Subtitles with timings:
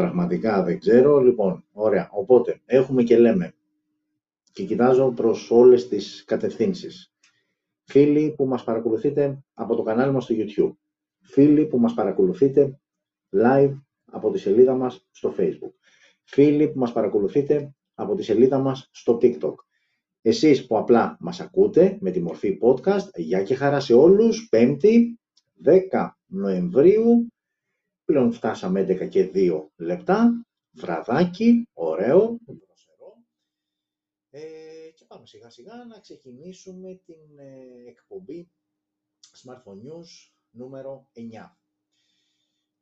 [0.00, 1.20] Πραγματικά δεν ξέρω.
[1.20, 2.08] Λοιπόν, ωραία.
[2.12, 3.54] Οπότε, έχουμε και λέμε.
[4.52, 7.14] Και κοιτάζω προς όλες τις κατευθύνσεις.
[7.84, 10.72] Φίλοι που μας παρακολουθείτε από το κανάλι μας στο YouTube.
[11.20, 12.80] Φίλοι που μας παρακολουθείτε
[13.30, 15.72] live από τη σελίδα μας στο Facebook.
[16.24, 19.54] Φίλοι που μας παρακολουθείτε από τη σελίδα μας στο TikTok.
[20.22, 25.18] Εσείς που απλά μας ακούτε με τη μορφή podcast, γεια και χαρά σε όλους, 5η,
[25.64, 27.32] 10 Νοεμβρίου,
[28.10, 32.38] πλέον φτάσαμε 11 και 2 λεπτά, βραδάκι, ωραίο,
[34.30, 38.50] ε, και πάμε σιγά σιγά να ξεκινήσουμε την ε, εκπομπή
[39.42, 41.20] Smartphone News νούμερο 9.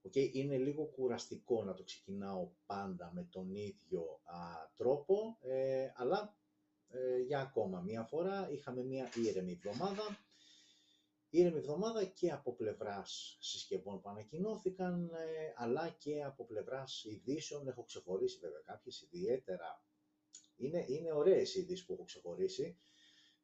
[0.08, 4.38] Okay, είναι λίγο κουραστικό να το ξεκινάω πάντα με τον ίδιο α,
[4.76, 6.36] τρόπο, ε, αλλά
[6.88, 10.02] ε, για ακόμα μία φορά είχαμε μία ήρεμη εβδομάδα.
[11.30, 17.68] Ήρεμη εβδομάδα και από πλευράς συσκευών που ανακοινώθηκαν, ε, αλλά και από πλευράς ειδήσεων.
[17.68, 19.84] Έχω ξεχωρίσει βέβαια κάποιες ιδιαίτερα.
[20.56, 22.76] Είναι, είναι ωραίες οι ειδήσεις που έχω ξεχωρίσει.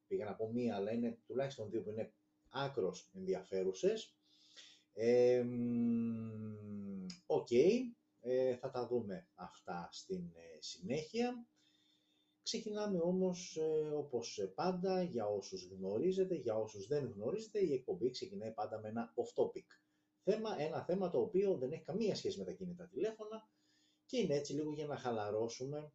[0.07, 2.13] Πήγα να πω μία, αλλά είναι τουλάχιστον δύο που είναι
[2.51, 4.17] άκρως ενδιαφέρουσες.
[7.27, 7.51] Οκ,
[8.21, 11.47] ε, θα τα δούμε αυτά στην ε, συνέχεια.
[12.45, 18.53] Ξεκινάμε όμως ε, όπως πάντα για όσους γνωρίζετε, για όσους δεν γνωρίζετε, η εκπομπή ξεκινάει
[18.53, 19.67] πάντα με ένα off-topic
[20.23, 23.49] θέμα, ένα θέμα το οποίο δεν έχει καμία σχέση με τα κινητά τηλέφωνα
[24.07, 25.93] και είναι έτσι λίγο για να χαλαρώσουμε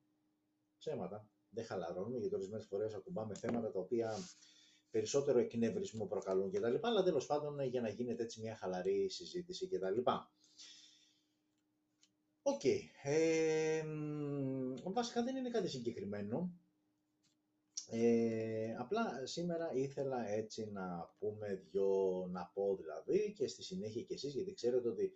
[0.78, 1.30] ψέματα.
[1.50, 4.18] Δεν χαλαρώνουμε γιατί ορισμένες φορές ακουμπάμε θέματα τα οποία
[4.90, 6.76] περισσότερο εκνευρισμό προκαλούν κτλ.
[6.82, 10.02] Αλλά τέλος πάντων για να γίνεται έτσι μια χαλαρή συζήτηση κτλ.
[12.42, 12.62] OK.
[12.64, 12.80] Okay.
[13.04, 13.84] Ε,
[14.84, 16.54] βασικά δεν είναι κάτι συγκεκριμένο.
[17.92, 24.14] Ε, απλά σήμερα ήθελα έτσι να πούμε δυο, να πω δηλαδή και στη συνέχεια και
[24.14, 25.14] εσείς, γιατί ξέρετε ότι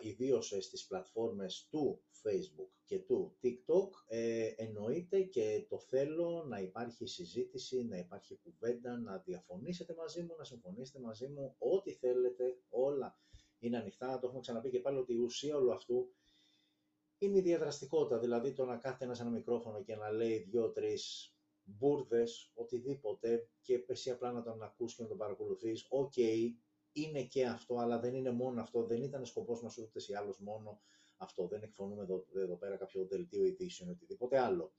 [0.00, 7.06] ιδίως στις πλατφόρμες του Facebook και του TikTok ε, εννοείται και το θέλω να υπάρχει
[7.06, 13.18] συζήτηση, να υπάρχει κουβέντα, να διαφωνήσετε μαζί μου, να συμφωνήσετε μαζί μου, ό,τι θέλετε, όλα
[13.58, 14.18] είναι ανοιχτά.
[14.18, 16.12] Το έχουμε ξαναπεί και πάλι ότι η ουσία όλου αυτού
[17.18, 22.50] είναι η διαδραστικότητα, δηλαδή το να κάθεται ένας ένα μικρόφωνο και να λέει δύο-τρεις μπούρδες,
[22.54, 26.16] οτιδήποτε και εσύ απλά να τον ακούς και να τον παρακολουθείς, οκ,
[26.92, 30.38] είναι και αυτό, αλλά δεν είναι μόνο αυτό, δεν ήταν σκοπός μας ούτως ή άλλως
[30.38, 30.80] μόνο
[31.16, 34.72] αυτό, δεν εκφωνούμε εδώ, εδώ πέρα κάποιο δελτίο ειδήσεων ή οτιδήποτε άλλο.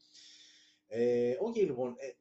[0.88, 2.12] Ε, οκ, λοιπόν, ε,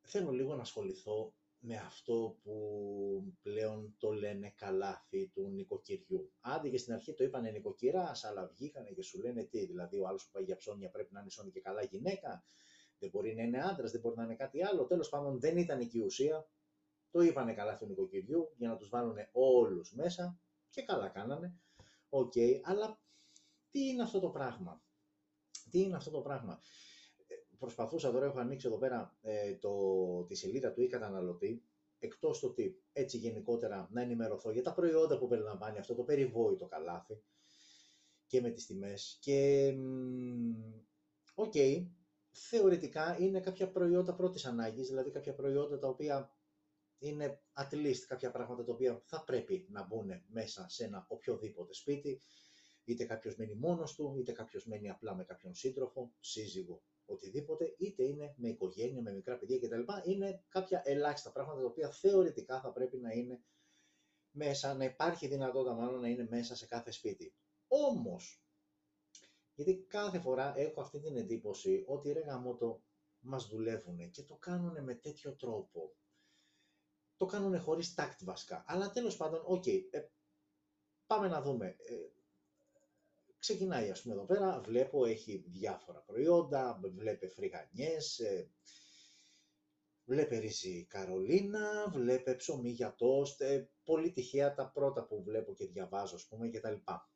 [0.00, 6.32] θέλω λίγο να ασχοληθώ με αυτό που πλέον το λένε καλάθι του νοικοκυριού.
[6.40, 10.06] Άντε και στην αρχή το είπανε νοικοκυρά, αλλά βγήκανε και σου λένε τι, δηλαδή ο
[10.06, 12.44] άλλος που πάει για ψώνια πρέπει να είναι σώνει και καλά γυναίκα,
[12.98, 14.86] δεν μπορεί να είναι άντρας, δεν μπορεί να είναι κάτι άλλο.
[14.86, 16.48] Τέλος πάντων δεν ήταν εκεί η ουσία.
[17.10, 20.40] Το είπανε καλάθι του νοικοκυριού για να τους βάλουν όλους μέσα
[20.70, 21.54] και καλά κάνανε.
[22.08, 22.32] Οκ,
[22.62, 23.00] αλλά
[23.70, 24.82] τι είναι αυτό το πράγμα;
[25.70, 26.60] Τι είναι αυτό το πράγμα;
[27.60, 31.62] Ε, προσπαθούσα τώρα, έχω ανοίξει εδώ πέρα ε, το, τη σελίδα του e-καταναλωτή,
[31.98, 36.66] εκτός το τι, έτσι γενικότερα να ενημερωθώ για τα προϊόντα που περιλαμβάνει αυτό το περιβόητο
[36.66, 37.22] καλάθι
[38.26, 39.18] και με τις τιμές.
[39.20, 39.72] Και,
[41.34, 41.54] οκ,
[42.30, 46.34] θεωρητικά είναι κάποια προϊόντα πρώτης ανάγκης, δηλαδή κάποια προϊόντα τα οποία
[46.98, 51.74] είναι at least κάποια πράγματα τα οποία θα πρέπει να μπουν μέσα σε ένα οποιοδήποτε
[51.74, 52.20] σπίτι,
[52.84, 56.82] είτε κάποιος μένει μόνος του, είτε κάποιος μένει απλά με κάποιον σύντροφο, σύζυγο,
[57.12, 60.10] οτιδήποτε, είτε είναι με οικογένεια, με μικρά παιδιά κτλ.
[60.10, 63.42] Είναι κάποια ελάχιστα πράγματα τα οποία θεωρητικά θα πρέπει να είναι
[64.30, 67.34] μέσα, να υπάρχει δυνατότητα μάλλον να είναι μέσα σε κάθε σπίτι.
[67.68, 68.42] Όμως,
[69.54, 72.82] γιατί κάθε φορά έχω αυτή την εντύπωση ότι ρε γαμώτο
[73.20, 75.94] μας δουλεύουν και το κάνουν με τέτοιο τρόπο
[77.16, 78.64] το κάνουν χωρίς τακτ βασικά.
[78.66, 80.04] Αλλά τέλος πάντων, OK, okay, ε,
[81.06, 81.66] πάμε να δούμε.
[81.66, 81.94] Ε,
[83.40, 88.50] ξεκινάει ας πούμε εδώ πέρα, βλέπω έχει διάφορα προϊόντα, βλέπε φρυγανιές, ε,
[90.04, 95.66] βλέπε ρύζι καρολίνα, βλέπε ψωμί για τόστ, ε, πολύ τυχαία τα πρώτα που βλέπω και
[95.66, 97.10] διαβάζω ας πούμε και τα λοιπά.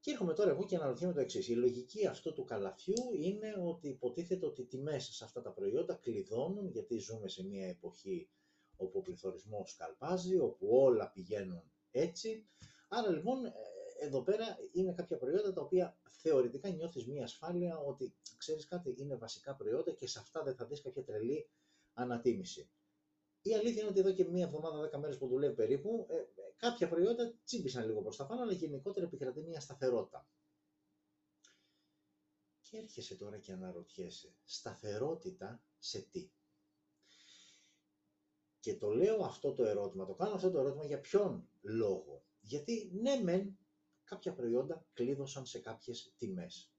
[0.00, 1.48] Και έρχομαι τώρα εγώ και αναρωτιέμαι το εξής.
[1.48, 5.94] Η λογική αυτού του καλαθιού είναι ότι υποτίθεται ότι οι τιμές σε αυτά τα προϊόντα
[5.94, 8.28] κλειδώνουν, γιατί ζούμε σε μια εποχή
[8.76, 12.48] όπου ο πληθωρισμός καλπάζει, όπου όλα πηγαίνουν έτσι.
[12.88, 13.52] Άρα λοιπόν ε,
[13.98, 19.16] εδώ πέρα είναι κάποια προϊόντα τα οποία θεωρητικά νιώθεις μια ασφάλεια ότι ξέρεις κάτι είναι
[19.16, 21.48] βασικά προϊόντα και σε αυτά δεν θα δεις κάποια τρελή
[21.92, 22.70] ανατίμηση.
[23.42, 26.14] Η αλήθεια είναι ότι εδώ και μία εβδομάδα, δέκα μέρες που δουλεύει περίπου, ε,
[26.56, 30.28] κάποια προϊόντα τσίμπησαν λίγο προς τα πάνω, αλλά γενικότερα επικρατεί μια σταθερότητα.
[32.60, 36.30] Και έρχεσαι τώρα και αναρωτιέσαι, σταθερότητα σε τι;
[38.60, 42.90] Και το λέω αυτό το ερώτημα, το κάνω αυτό το ερώτημα για ποιον λόγο; Γιατί
[42.94, 43.58] ναι μεν
[44.08, 46.72] κάποια προϊόντα κλείδωσαν σε κάποιες τιμές.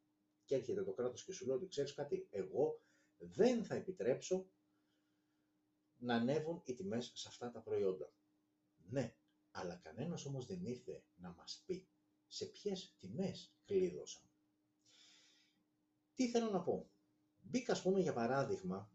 [0.46, 2.81] Και έρχεται το κράτος και σου λέει ότι ξέρεις κάτι, εγώ
[3.18, 4.50] δεν θα επιτρέψω
[5.98, 8.14] να ανέβουν οι τιμές σε αυτά τα προϊόντα.
[8.90, 9.16] Ναι,
[9.52, 11.88] αλλά κανένας όμως δεν ήρθε να μας πει
[12.28, 14.24] σε ποιες τιμές κλείδωσαν.
[16.14, 16.92] Τι θέλω να πω.
[17.40, 18.92] Μπήκα, ας πούμε, για παράδειγμα,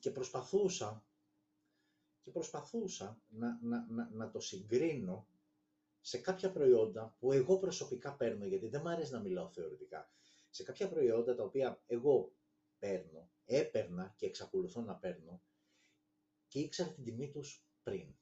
[0.00, 1.04] και προσπαθούσα,
[2.20, 5.28] και προσπαθούσα να, να, να, να το συγκρίνω
[6.00, 10.10] σε κάποια προϊόντα που εγώ προσωπικά παίρνω, γιατί δεν μου αρέσει να μιλάω θεωρητικά,
[10.50, 12.32] σε κάποια προϊόντα τα οποία εγώ
[12.78, 15.42] παίρνω, έπαιρνα και εξακολουθώ να παίρνω
[16.48, 18.14] και ήξερα την τιμή τους πριν.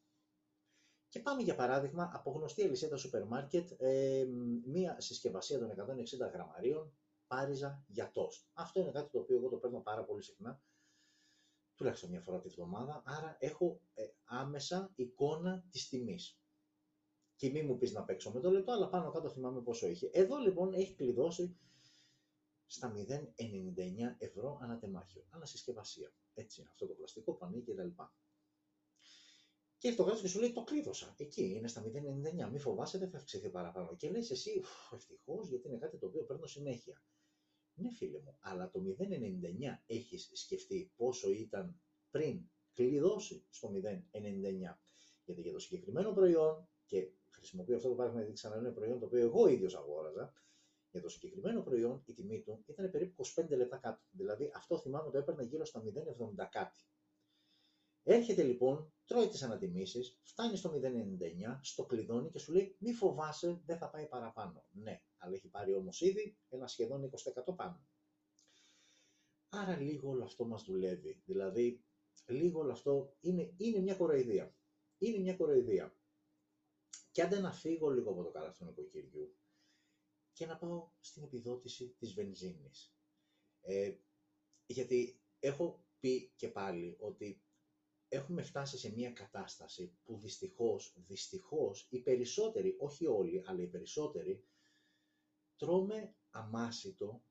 [1.08, 4.26] Και πάμε για παράδειγμα από γνωστή αλυσίδα σούπερ μάρκετ, ε,
[4.64, 6.92] μία συσκευασία των 160 γραμμαρίων
[7.26, 8.46] πάριζα για τόστ.
[8.52, 10.62] Αυτό είναι κάτι το οποίο εγώ το παίρνω πάρα πολύ συχνά,
[11.74, 16.37] τουλάχιστον μια φορά τη βδομάδα, άρα έχω ε, άμεσα εικόνα της τιμής.
[17.38, 20.10] Και μη μου πεις να παίξω με το λεπτό, αλλά πάνω κάτω θυμάμαι πόσο είχε.
[20.12, 21.56] Εδώ λοιπόν έχει κλειδώσει
[22.66, 23.04] στα 0,99
[24.18, 26.12] ευρώ ανατεμάχιο, ανασυσκευασία.
[26.34, 28.14] Έτσι, αυτό το πλαστικό πανί και τα λοιπά.
[29.78, 31.14] Και το κράτο και σου λέει: Το κλείδωσα.
[31.18, 31.84] Εκεί είναι στα
[32.46, 32.50] 0,99.
[32.50, 33.96] Μη φοβάσαι, δεν θα αυξηθεί παραπάνω.
[33.96, 34.62] Και λες εσύ,
[34.94, 37.02] ευτυχώς, γιατί είναι κάτι το οποίο παίρνω συνέχεια.
[37.74, 41.80] Ναι, φίλε μου, αλλά το 0,99 έχεις σκεφτεί πόσο ήταν
[42.10, 44.78] πριν κλειδώσει στο 0,99.
[45.24, 49.06] Γιατί για το συγκεκριμένο προϊόν, και χρησιμοποιώ αυτό το παράδειγμα γιατί ξανά είναι προϊόν το
[49.06, 50.32] οποίο εγώ ίδιος αγόραζα,
[50.90, 54.02] για το συγκεκριμένο προϊόν η τιμή του ήταν περίπου 25 λεπτά κάτω.
[54.10, 56.84] Δηλαδή αυτό θυμάμαι το έπαιρνα γύρω στα 0,70 κάτι.
[58.02, 63.62] Έρχεται λοιπόν, τρώει τις ανατιμήσεις, φτάνει στο 0,99, στο κλειδώνει και σου λέει μη φοβάσαι,
[63.64, 64.64] δεν θα πάει παραπάνω.
[64.70, 67.10] Ναι, αλλά έχει πάρει όμως ήδη ένα σχεδόν
[67.48, 67.86] 20% πάνω.
[69.48, 71.22] Άρα λίγο όλο αυτό μας δουλεύει.
[71.24, 71.84] Δηλαδή,
[72.26, 74.54] λίγο όλο αυτό είναι, είναι μια κοροϊδία.
[74.98, 75.97] Είναι μια κοροϊδία.
[77.18, 79.36] Και αν να φύγω λίγο από το καλάθι του νοικοκυριού
[80.32, 82.94] και να πάω στην επιδότηση της βενζίνης.
[83.60, 83.94] Ε,
[84.66, 87.42] γιατί έχω πει και πάλι ότι
[88.08, 94.44] έχουμε φτάσει σε μια κατάσταση που δυστυχώς, δυστυχώς, οι περισσότεροι, όχι όλοι, αλλά οι περισσότεροι,
[95.56, 97.22] τρώμε αμάσιτο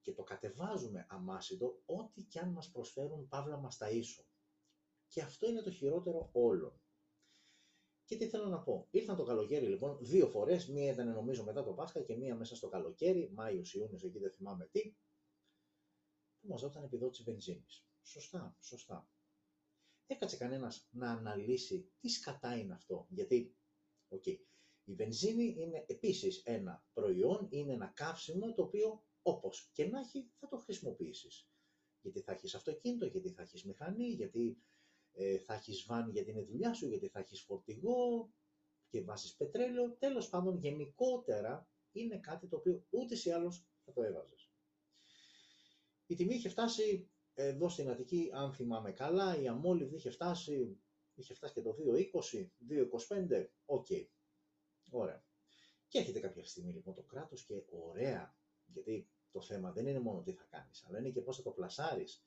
[0.00, 4.24] και το κατεβάζουμε αμάσιτο ό,τι και αν μας προσφέρουν παύλα μας τα ίσο.
[5.08, 6.83] Και αυτό είναι το χειρότερο όλων.
[8.04, 8.88] Και τι θέλω να πω.
[8.90, 10.68] Ήρθαν το καλοκαίρι λοιπόν δύο φορές.
[10.68, 14.30] Μία ήταν νομίζω μετά το Πάσχα και μία μέσα στο καλοκαίρι, Μάιος, Ιούνιος, εκεί δεν
[14.30, 14.94] θυμάμαι τι,
[16.40, 17.86] που μας δινόταν επιδότηση βενζίνης.
[18.02, 19.08] Σωστά, σωστά
[20.06, 23.06] έκατσε κανένας να αναλύσει τι σκατά είναι αυτό.
[23.10, 23.56] Γιατί,
[24.08, 29.98] οκ, η βενζίνη είναι επίσης ένα προϊόν, είναι ένα καύσιμο το οποίο όπως και να
[30.00, 31.48] έχει θα το χρησιμοποιήσεις.
[32.00, 34.58] Γιατί θα έχεις αυτοκίνητο, γιατί θα έχεις μηχανή, γιατί
[35.14, 38.32] ε, θα έχεις βαν για την δουλειά σου, γιατί θα έχεις φορτηγό
[38.88, 39.96] και βάζεις πετρέλαιο.
[39.98, 44.50] Τέλος πάντων, γενικότερα είναι κάτι το οποίο ούτως ή άλλως θα το έβαζες.
[46.06, 50.78] Η τιμή είχε φτάσει εδώ στην Αττική, αν θυμάμαι καλά, η αμόλυβδη είχε φτάσει,
[51.14, 53.86] είχε φτάσει και το 2,20, 2,25, OK.
[53.90, 54.06] Okay.
[54.90, 55.24] Ωραία.
[55.88, 60.22] Και έρχεται κάποια στιγμή λοιπόν το κράτος και ωραία, γιατί το θέμα δεν είναι μόνο
[60.22, 62.24] τι θα κάνεις, αλλά είναι και πώς θα το πλασάρεις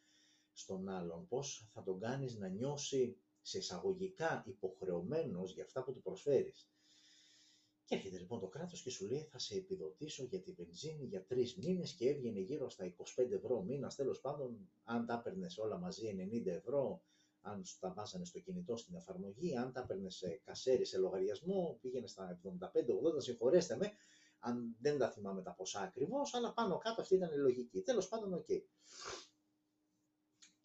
[0.57, 6.01] στον άλλον, πώς θα τον κάνεις να νιώσει σε εισαγωγικά υποχρεωμένος για αυτά που του
[6.01, 6.69] προσφέρεις.
[7.85, 11.25] Και έρχεται λοιπόν το κράτος και σου λέει θα σε επιδοτήσω για τη βενζίνη για
[11.25, 13.95] τρεις μήνες και έβγαινε γύρω στα 25 ευρώ μήνας.
[13.95, 17.01] Τέλος πάντων, αν τα έπαιρνες όλα μαζί 90 ευρώ,
[17.41, 22.07] αν τα βάζανε στο κινητό στην εφαρμογή, αν τα έπαιρνες σε κασέρι, σε λογαριασμό, πήγαινε
[22.07, 22.47] στα 75-80,
[23.17, 23.91] συγχωρέστε με,
[24.39, 27.81] αν δεν τα θυμάμαι τα ποσά ακριβώς, αλλά πάνω κάτω αυτή ήταν η λογική.
[27.81, 28.45] Τέλος πάντων, OK.
[28.49, 28.61] Okay.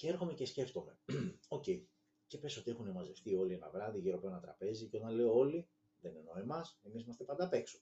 [0.02, 0.98] Και έρχομαι και σκέφτομαι,
[1.48, 1.82] OK, okay.
[2.26, 5.34] και πες ότι έχουν μαζευτεί όλοι ένα βράδυ γύρω από ένα τραπέζι και όταν λέω
[5.34, 5.68] όλοι,
[6.00, 7.78] δεν εννοώ εμάς, εμείς είμαστε πάντα απ' έξω.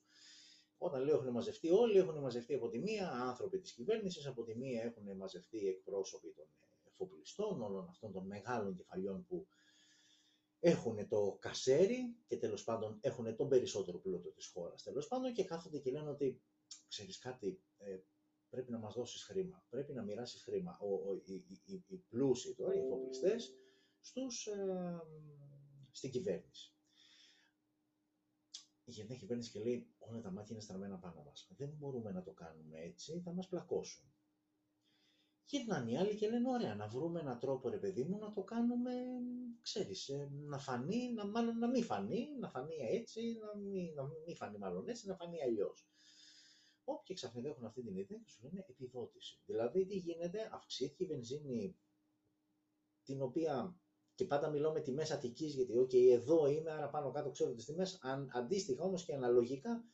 [0.78, 4.56] Όταν λέω έχουν μαζευτεί όλοι, έχουν μαζευτεί από τη μία άνθρωποι της κυβέρνησης, από τη
[4.56, 6.46] μία έχουν μαζευτεί εκπρόσωποι των
[6.84, 9.46] εφοπλιστών, όλων αυτών των μεγάλων κεφαλιών που
[10.60, 14.82] έχουν το κασέρι και τέλος πάντων έχουν τον περισσότερο πλούτο της χώρας.
[14.82, 16.42] Τέλος πάντων και κάθονται και λένε ότι
[16.88, 17.98] ξέρεις κάτι, ε,
[18.50, 20.78] πρέπει να μας δώσεις χρήμα, πρέπει να μοιράσεις χρήμα.
[20.80, 23.54] Ο, ο, οι, οι, οι, πλούσιοι τώρα, οι εφοπλιστές,
[24.46, 24.98] ε,
[25.90, 26.74] στην κυβέρνηση
[28.90, 31.48] η γενιά κυβέρνηση και λέει όλα τα μάτια είναι στραμμένα πάνω μας.
[31.56, 34.04] Δεν μπορούμε να το κάνουμε έτσι, θα μας πλακώσουν.
[35.44, 38.42] Γυρνάνε οι άλλοι και λένε ωραία να βρούμε έναν τρόπο ρε παιδί μου να το
[38.42, 38.92] κάνουμε,
[39.60, 44.02] ξέρεις, ε, να φανεί, να, μάλλον να μην φανεί, να φανεί έτσι, να μην, να
[44.26, 45.89] μην φανεί μάλλον έτσι, να φανεί αλλιώς.
[46.84, 49.40] Όποιοι ξαφνικά έχουν αυτή την ιδέα και σου λένε επιδότηση.
[49.46, 51.76] Δηλαδή τι γίνεται, αυξήθηκε η βενζίνη
[53.02, 53.80] την οποία
[54.20, 57.64] και πάντα μιλώ με τιμές Αττικής, γιατί okay, εδώ είμαι, άρα πάνω κάτω ξέρω τις
[57.64, 57.98] τιμές.
[58.02, 59.84] Αν, αντίστοιχα όμως και αναλογικά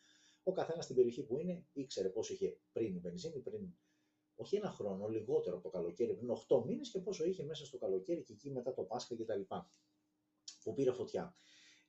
[0.43, 3.75] Ο καθένας στην περιοχή που είναι ήξερε πόσο είχε πριν η βενζίνη, πριν
[4.35, 7.79] όχι ένα χρόνο, λιγότερο από το καλοκαίρι, πριν 8 μήνες και πόσο είχε μέσα στο
[7.79, 9.41] καλοκαίρι και εκεί μετά το Πάσχα κτλ.
[10.63, 11.37] Που πήρε φωτιά.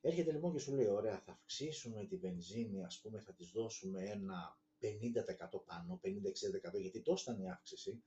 [0.00, 4.04] Έρχεται λοιπόν και σου λέει: Ωραία, θα αυξήσουμε τη βενζίνη, ας πούμε, θα της δώσουμε
[4.04, 8.02] ένα 50% πάνω, 50-60% γιατί τόσο ήταν η αύξηση.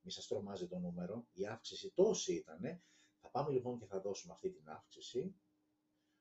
[0.00, 1.26] Μη σας τρομάζει το νούμερο.
[1.32, 2.82] Η αύξηση τόση ήταν.
[3.20, 5.34] Θα πάμε λοιπόν και θα δώσουμε αυτή την αύξηση.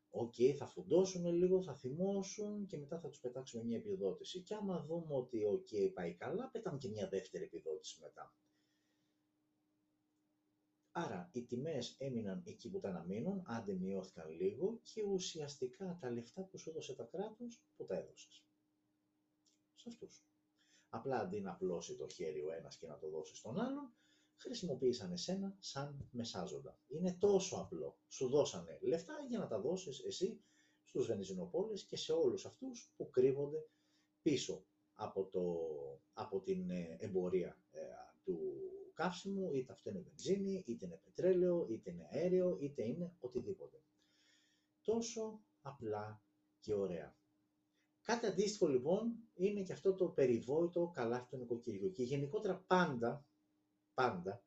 [0.09, 4.41] OK, okay, θα φουντώσουν λίγο, θα θυμώσουν και μετά θα τους πετάξουμε μια επιδότηση.
[4.41, 8.35] Και άμα δούμε ότι OK, okay, πάει καλά, πετάμε και μια δεύτερη επιδότηση μετά.
[10.91, 16.09] Άρα οι τιμές έμειναν εκεί που τα να μείνουν, άντε μειώθηκαν λίγο και ουσιαστικά τα
[16.11, 18.44] λεφτά που σου έδωσε τα κράτος, που τα έδωσες.
[19.85, 20.25] Σε αυτούς.
[20.89, 23.93] Απλά αντί να απλώσει το χέρι ο ένας και να το δώσει στον άλλον,
[24.35, 26.79] χρησιμοποίησαν εσένα σαν μεσάζοντα.
[26.87, 27.97] Είναι τόσο απλό.
[28.07, 30.43] Σου δώσανε λεφτά για να τα δώσεις εσύ
[30.83, 33.67] στους βενζινοπόλες και σε όλους αυτούς που κρύβονται
[34.21, 35.43] πίσω από, το,
[36.13, 37.81] από την ε, εμπορία ε,
[38.23, 38.39] του
[38.93, 43.83] καύσιμου, είτε αυτό είναι βενζίνη, είτε είναι πετρέλαιο, είτε είναι αέριο, είτε είναι οτιδήποτε.
[44.81, 46.21] Τόσο απλά
[46.59, 47.17] και ωραία.
[48.05, 51.91] Κάτι αντίστοιχο λοιπόν είναι και αυτό το περιβόητο καλάθι του νοικοκυριού.
[51.91, 53.25] Και γενικότερα πάντα,
[53.93, 54.43] πάντα,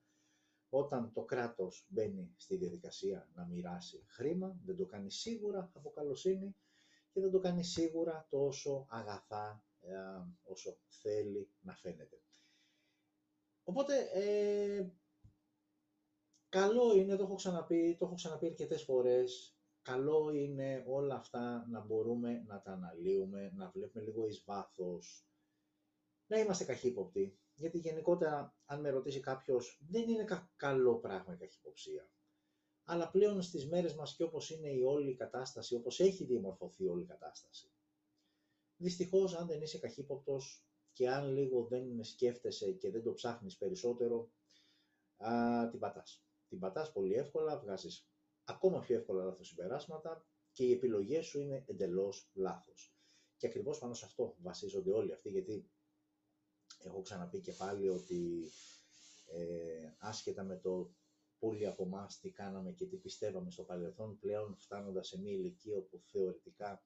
[0.69, 6.57] όταν το κράτος μπαίνει στη διαδικασία να μοιράσει χρήμα, δεν το κάνει σίγουρα από καλοσύνη
[7.13, 9.95] και δεν το κάνει σίγουρα τόσο αγαθά ε,
[10.43, 12.23] όσο θέλει να φαίνεται.
[13.65, 14.87] Οπότε, ε,
[16.49, 19.58] καλό είναι, το έχω ξαναπεί, το έχω ξαναπεί αρκετές φορές,
[19.89, 25.27] καλό είναι όλα αυτά να μπορούμε να τα αναλύουμε, να βλέπουμε λίγο εις βάθος,
[26.27, 27.39] να είμαστε καχύποπτοι.
[27.55, 30.25] Γιατί γενικότερα, αν με ρωτήσει κάποιος, δεν είναι
[30.57, 32.11] καλό πράγμα η καχυποψία.
[32.85, 37.03] Αλλά πλέον στις μέρες μας και όπως είναι η όλη κατάσταση, όπως έχει διαμορφωθεί όλη
[37.03, 37.73] η κατάσταση.
[38.77, 44.31] Δυστυχώς, αν δεν είσαι καχύποπτος και αν λίγο δεν σκέφτεσαι και δεν το ψάχνεις περισσότερο,
[45.17, 46.23] α, την πατάς.
[46.49, 48.08] Την πατάς πολύ εύκολα, βγάζεις
[48.49, 52.95] ακόμα πιο εύκολα λάθος συμπεράσματα και οι επιλογές σου είναι εντελώς λάθος.
[53.37, 55.71] Και ακριβώς πάνω σε αυτό βασίζονται όλοι αυτοί, γιατί
[56.85, 58.51] έχω ξαναπεί και πάλι ότι
[59.27, 60.91] ε, άσχετα με το
[61.39, 65.77] πολλοί από εμά τι κάναμε και τι πιστεύαμε στο παρελθόν, πλέον φτάνοντας σε μια ηλικία
[65.77, 66.83] όπου θεωρητικά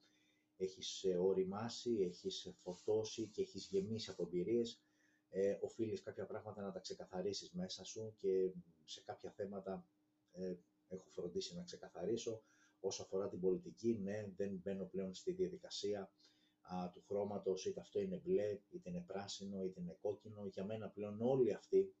[0.57, 4.81] έχεις ε, οριμάσει, έχεις φορτώσει και έχεις γεμίσει από εμπειρίες,
[5.29, 8.51] ε, οφείλεις κάποια πράγματα να τα ξεκαθαρίσεις μέσα σου και
[8.83, 9.87] σε κάποια θέματα
[10.31, 10.55] ε,
[10.93, 12.43] έχω φροντίσει να ξεκαθαρίσω.
[12.79, 16.11] Όσο αφορά την πολιτική, ναι, δεν μπαίνω πλέον στη διαδικασία
[16.61, 20.45] α, του χρώματος, είτε αυτό είναι μπλε, είτε είναι πράσινο, είτε είναι κόκκινο.
[20.45, 21.95] Για μένα πλέον όλοι αυτοί,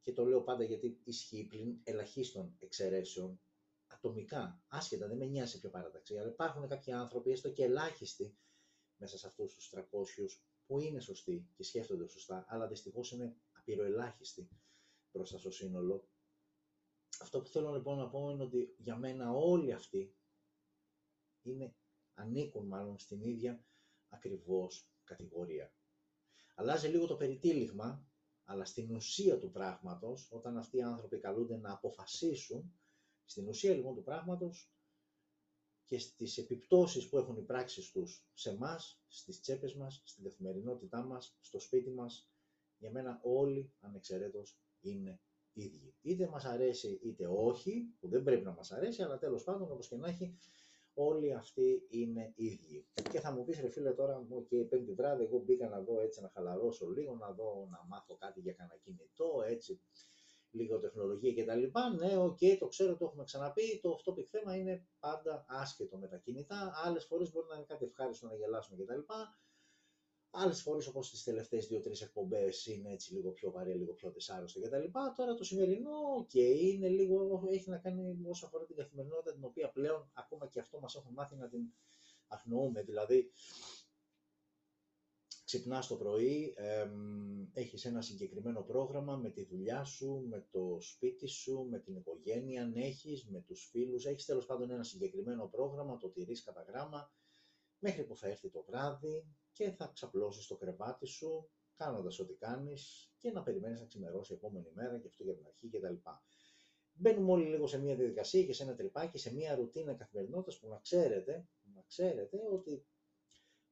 [0.00, 3.40] και το λέω πάντα γιατί ισχύει πλην ελαχίστων εξαιρέσεων,
[3.86, 8.36] ατομικά, άσχετα, δεν με νοιάζει ποιο παράταξη, αλλά υπάρχουν κάποιοι άνθρωποι, έστω και ελάχιστοι,
[8.96, 9.82] μέσα σε αυτούς τους 300,
[10.66, 14.48] που είναι σωστοί και σκέφτονται σωστά, αλλά δυστυχώς είναι απειροελάχιστοι
[15.12, 16.08] μπροστά στο σύνολο
[17.20, 20.14] αυτό που θέλω λοιπόν να πω είναι ότι για μένα όλοι αυτοί
[21.42, 21.74] είναι,
[22.14, 23.64] ανήκουν μάλλον στην ίδια
[24.08, 25.74] ακριβώς κατηγορία.
[26.54, 28.04] Αλλάζει λίγο το περιτύλιγμα,
[28.44, 32.74] αλλά στην ουσία του πράγματος, όταν αυτοί οι άνθρωποι καλούνται να αποφασίσουν,
[33.24, 34.72] στην ουσία λοιπόν του πράγματος
[35.84, 41.02] και στις επιπτώσεις που έχουν οι πράξεις τους σε μας, στις τσέπες μας, στην καθημερινότητά
[41.02, 42.30] μας, στο σπίτι μας,
[42.78, 45.20] για μένα όλοι ανεξαιρέτως είναι
[45.52, 45.94] ίδιοι.
[46.02, 49.88] Είτε μας αρέσει είτε όχι, που δεν πρέπει να μας αρέσει, αλλά τέλος πάντων όπως
[49.88, 50.36] και να έχει,
[50.94, 52.86] όλοι αυτοί είναι ίδιοι.
[53.10, 56.20] Και θα μου πεις ρε φίλε τώρα, ok, πέμπτη βράδυ, εγώ μπήκα να δω έτσι
[56.20, 59.80] να χαλαρώσω λίγο, να δω να μάθω κάτι για κανένα κινητό, έτσι,
[60.50, 61.78] λίγο τεχνολογία κτλ.
[61.96, 65.98] Ναι, OK, okay, το ξέρω, το έχουμε ξαναπεί, το αυτό το θέμα είναι πάντα άσχετο
[65.98, 69.00] με τα κινητά, άλλες φορές μπορεί να είναι κάτι ευχάριστο να γελάσουμε κτλ.
[70.32, 74.60] Άλλες φορές, όπως τις τελευταίες δύο-τρεις εκπομπές, είναι έτσι λίγο πιο βαρύ, λίγο πιο δυσάρεστο
[74.60, 74.84] κτλ.
[75.16, 79.70] Τώρα το σημερινό, οκ, είναι λίγο, έχει να κάνει όσο αφορά την καθημερινότητα, την οποία
[79.70, 81.60] πλέον ακόμα και αυτό μας έχουν μάθει να την
[82.28, 82.82] αγνοούμε.
[82.82, 83.32] Δηλαδή,
[85.44, 91.26] ξυπνάς το πρωί, εμ, έχεις ένα συγκεκριμένο πρόγραμμα με τη δουλειά σου, με το σπίτι
[91.26, 95.96] σου, με την οικογένεια, αν έχεις, με τους φίλους, έχεις τέλος πάντων ένα συγκεκριμένο πρόγραμμα,
[95.96, 97.12] το τηρείς κατά γράμμα,
[97.78, 103.12] μέχρι που θα έρθει το βράδυ, και θα ξαπλώσεις το κρεβάτι σου κάνοντας ό,τι κάνεις
[103.18, 105.94] και να περιμένεις να ξημερώσει η επόμενη μέρα και αυτό για την αρχή κτλ.
[106.92, 110.68] Μπαίνουμε όλοι λίγο σε μια διαδικασία και σε ένα τρυπάκι, σε μια ρουτίνα καθημερινότητας που
[110.68, 112.86] να ξέρετε, να ξέρετε ότι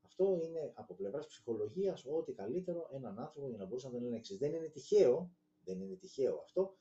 [0.00, 4.38] αυτό είναι από πλευράς ψυχολογίας ό,τι καλύτερο έναν άνθρωπο για να μπορούσε να τον ελέγξεις.
[4.38, 6.78] Δεν είναι τυχαίο, δεν είναι τυχαίο αυτό,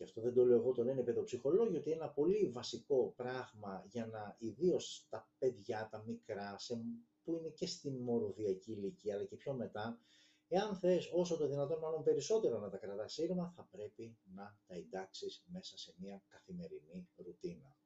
[0.00, 4.06] και αυτό δεν το λέω εγώ, το λένε παιδοψυχολόγοι, ότι ένα πολύ βασικό πράγμα για
[4.06, 6.84] να, ιδίως τα παιδιά, τα μικρά, σε
[7.24, 10.00] που είναι και στην μοροδιακή ηλικία, αλλά και πιο μετά,
[10.48, 14.74] εάν θες όσο το δυνατόν μάλλον περισσότερο να τα κρατάς ήρεμα, θα πρέπει να τα
[14.74, 17.76] εντάξεις μέσα σε μια καθημερινή ρουτίνα.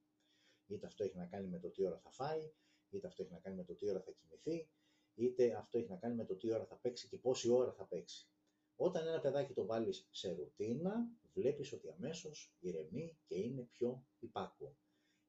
[0.67, 2.53] Είτε αυτό έχει να κάνει με το τι ώρα θα φάει,
[2.91, 4.69] είτε αυτό έχει να κάνει με το τι ώρα θα κοιμηθεί,
[5.15, 7.85] είτε αυτό έχει να κάνει με το τι ώρα θα παίξει και πόση ώρα θα
[7.85, 8.29] παίξει.
[8.77, 14.77] Όταν ένα παιδάκι το βάλεις σε ρουτίνα, βλέπεις ότι αμέσως ηρεμεί και είναι πιο υπάκουο.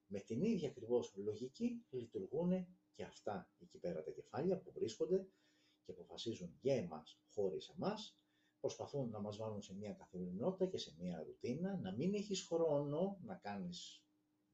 [0.07, 5.27] Με την ίδια ακριβώς λογική λειτουργούν και αυτά εκεί πέρα τα κεφάλια που βρίσκονται
[5.83, 8.19] και αποφασίζουν για εμάς, χωρίς εμάς,
[8.59, 13.19] προσπαθούν να μας βάλουν σε μια καθημερινότητα και σε μια ρουτίνα, να μην έχεις χρόνο
[13.23, 14.03] να κάνεις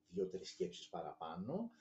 [0.08, 1.72] δύο-τρεις σκέψεις παραπάνω,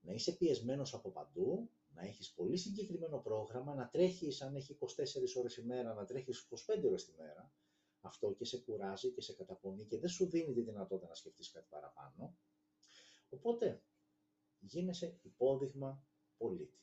[0.00, 5.36] να είσαι πιεσμένος από παντού, να έχεις πολύ συγκεκριμένο πρόγραμμα, να τρέχεις αν έχει 24
[5.36, 7.52] ώρες ημέρα, να τρέχεις 25 ώρες τη μέρα,
[8.00, 11.50] αυτό και σε κουράζει και σε καταπονεί και δεν σου δίνει τη δυνατότητα να σκεφτείς
[11.50, 12.36] κάτι παραπάνω.
[13.28, 13.82] Οπότε
[14.60, 16.80] γίνεσαι υπόδειγμα πολίτη.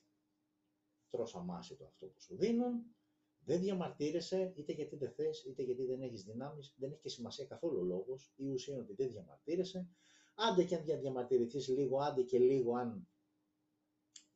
[1.10, 2.96] Τρως αμάσιτο αυτό που σου δίνουν,
[3.40, 7.46] δεν διαμαρτύρεσαι είτε γιατί δεν θες, είτε γιατί δεν έχεις δυνάμεις, δεν έχει και σημασία
[7.46, 9.90] καθόλου ο λόγος, η ουσία είναι ότι δεν διαμαρτύρεσαι,
[10.36, 13.08] άντε και αν διαμαρτυρηθείς λίγο, άντε και λίγο αν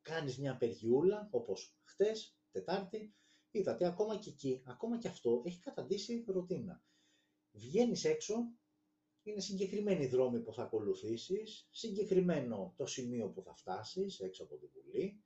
[0.02, 3.14] κάνεις μια απεργιούλα, όπως χτες, Τετάρτη,
[3.52, 6.84] είδατε ακόμα και εκεί, ακόμα και αυτό έχει καταντήσει ρουτίνα.
[7.52, 8.36] Βγαίνεις έξω,
[9.30, 14.58] είναι συγκεκριμένοι οι δρόμοι που θα ακολουθήσεις, συγκεκριμένο το σημείο που θα φτάσεις έξω από
[14.58, 15.24] την Βουλή,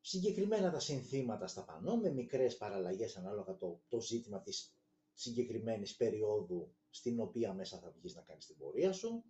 [0.00, 4.74] συγκεκριμένα τα συνθήματα στα πανό, με μικρές παραλλαγές ανάλογα το, το ζήτημα της
[5.12, 9.24] συγκεκριμένης περίοδου στην οποία μέσα θα βγεις να κάνεις την πορεία σου,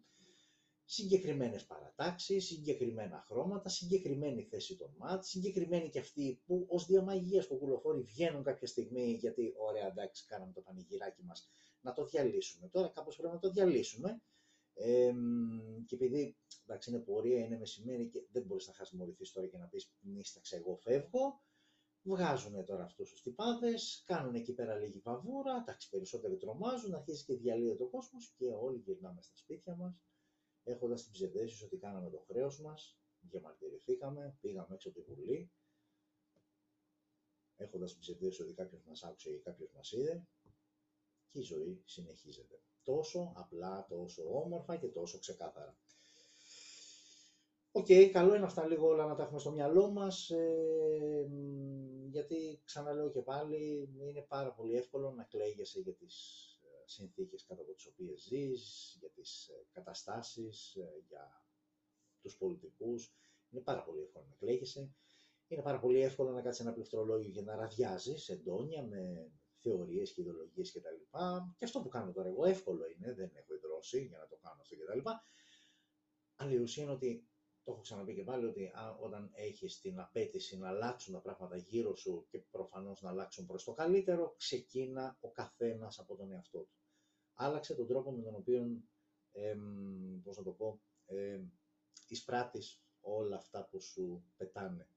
[0.85, 7.59] συγκεκριμένες παρατάξεις, συγκεκριμένα χρώματα, συγκεκριμένη θέση των ΜΑΤ, συγκεκριμένοι και αυτοί που ως διαμαγείας που
[7.59, 11.49] κουλοφόροι βγαίνουν κάποια στιγμή γιατί ωραία εντάξει κάναμε το πανηγυράκι μας
[11.85, 12.69] να το διαλύσουμε.
[12.69, 14.23] Τώρα κάπως πρέπει να το διαλύσουμε.
[14.75, 15.13] Ε,
[15.87, 19.67] και επειδή εντάξει είναι πορεία, είναι μεσημέρι και δεν μπορείς να χασμορηθείς τώρα και να
[19.67, 21.43] πεις νίσταξε εγώ φεύγω,
[22.03, 27.37] βγάζουν τώρα αυτούς τους τυπάδες, κάνουν εκεί πέρα λίγη παβούρα, εντάξει περισσότεροι τρομάζουν, αρχίζει και
[27.37, 30.03] διαλύεται ο κόσμος και όλοι γυρνάμε στα σπίτια μας
[30.65, 35.51] έχοντας την ψευδέστηση ότι κάναμε το χρέος μας, διαμαρτυρηθήκαμε, πήγαμε έξω από τη Βουλή,
[37.57, 40.27] έχοντας την ψευδαίσθηση ότι κάποιος μας άκουσε ή κάποιος μας είδε
[41.35, 42.61] και η ζωή συνεχίζεται.
[42.83, 45.77] Τόσο απλά, τόσο όμορφα και τόσο ξεκάθαρα.
[47.73, 51.29] OK, okay, καλό είναι αυτά λίγο όλα να τα έχουμε στο μυαλό μας, ε,
[52.11, 56.15] γιατί ξαναλέω και πάλι, είναι πάρα πολύ εύκολο να κλαίγεσαι για τις
[56.85, 61.47] συνθήκες κάτω από τις οποίες ζεις, για τις ε, καταστάσεις, ε, για
[62.21, 63.15] τους πολιτικούς.
[63.51, 64.95] Είναι πάρα πολύ εύκολο να κλαίγεσαι.
[65.49, 69.31] Είναι πάρα πολύ εύκολο να κάτσεις ένα πληκτρολόγιο και να ραδιάζεις εντόνια με
[69.65, 70.89] θεωρίες και ιδεολογίες κτλ.
[70.89, 74.37] Και, και αυτό που κάνω τώρα εγώ εύκολο είναι, δεν έχω ιδρώσει για να το
[74.37, 75.09] κάνω αυτό κτλ.
[76.37, 77.29] Αλλά η ουσία είναι ότι
[77.65, 81.95] το έχω ξαναπεί και πάλι ότι όταν έχεις την απέτηση να αλλάξουν τα πράγματα γύρω
[81.95, 86.79] σου και προφανώς να αλλάξουν προς το καλύτερο, ξεκίνα ο καθένας από τον εαυτό του.
[87.35, 88.83] Άλλαξε τον τρόπο με τον οποίο,
[89.33, 89.57] ε,
[90.23, 91.41] πώς να το πω, ε,
[92.09, 94.89] εισπράττεις όλα αυτά που σου πετάνε.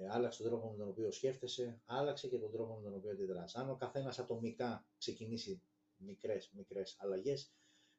[0.00, 3.10] Ε, άλλαξε τον τρόπο με τον οποίο σκέφτεσαι, άλλαξε και τον τρόπο με τον οποίο
[3.10, 3.54] αντιδράς.
[3.54, 5.62] Αν ο καθένας ατομικά ξεκινήσει
[5.96, 7.54] μικρές, μικρές αλλαγές,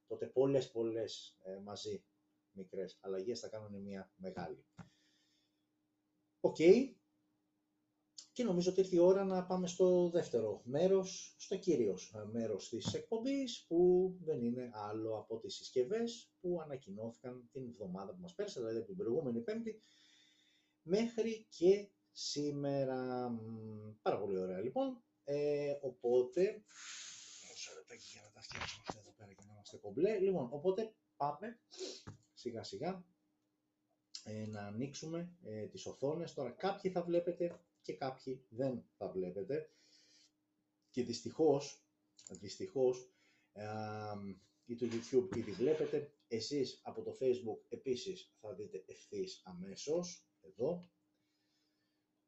[0.07, 2.05] τότε πολλές, πολλές ε, μαζί
[2.51, 4.65] μικρές αλλαγές θα κάνουν μια μεγάλη.
[6.39, 6.57] Οκ.
[8.33, 12.93] Και νομίζω ότι ήρθε η ώρα να πάμε στο δεύτερο μέρος, στο κυρίως μέρος της
[12.93, 18.59] εκπομπής, που δεν είναι άλλο από τις συσκευές που ανακοινώθηκαν την εβδομάδα που μας πέρασε,
[18.59, 19.81] δηλαδή από την προηγούμενη Πέμπτη,
[20.83, 23.29] μέχρι και σήμερα.
[24.01, 25.03] Πάρα πολύ ωραία λοιπόν.
[25.23, 26.63] Ε, οπότε,
[27.51, 30.19] μισό λεπτάκι για να τα φτιάξουμε αυτά εδώ πέρα και να είμαστε κομπλέ.
[30.19, 31.59] Λοιπόν, οπότε πάμε
[32.33, 33.05] σιγά σιγά
[34.23, 36.33] ε, να ανοίξουμε ε, τις οθόνες.
[36.33, 39.69] Τώρα κάποιοι θα βλέπετε και κάποιοι δεν θα βλέπετε.
[40.89, 41.83] Και δυστυχώς,
[42.29, 43.11] δυστυχώς
[43.53, 43.65] ε,
[44.65, 46.13] ή το YouTube ήδη βλέπετε.
[46.27, 50.89] Εσείς από το Facebook επίσης θα δείτε ευθύς αμέσως, εδώ.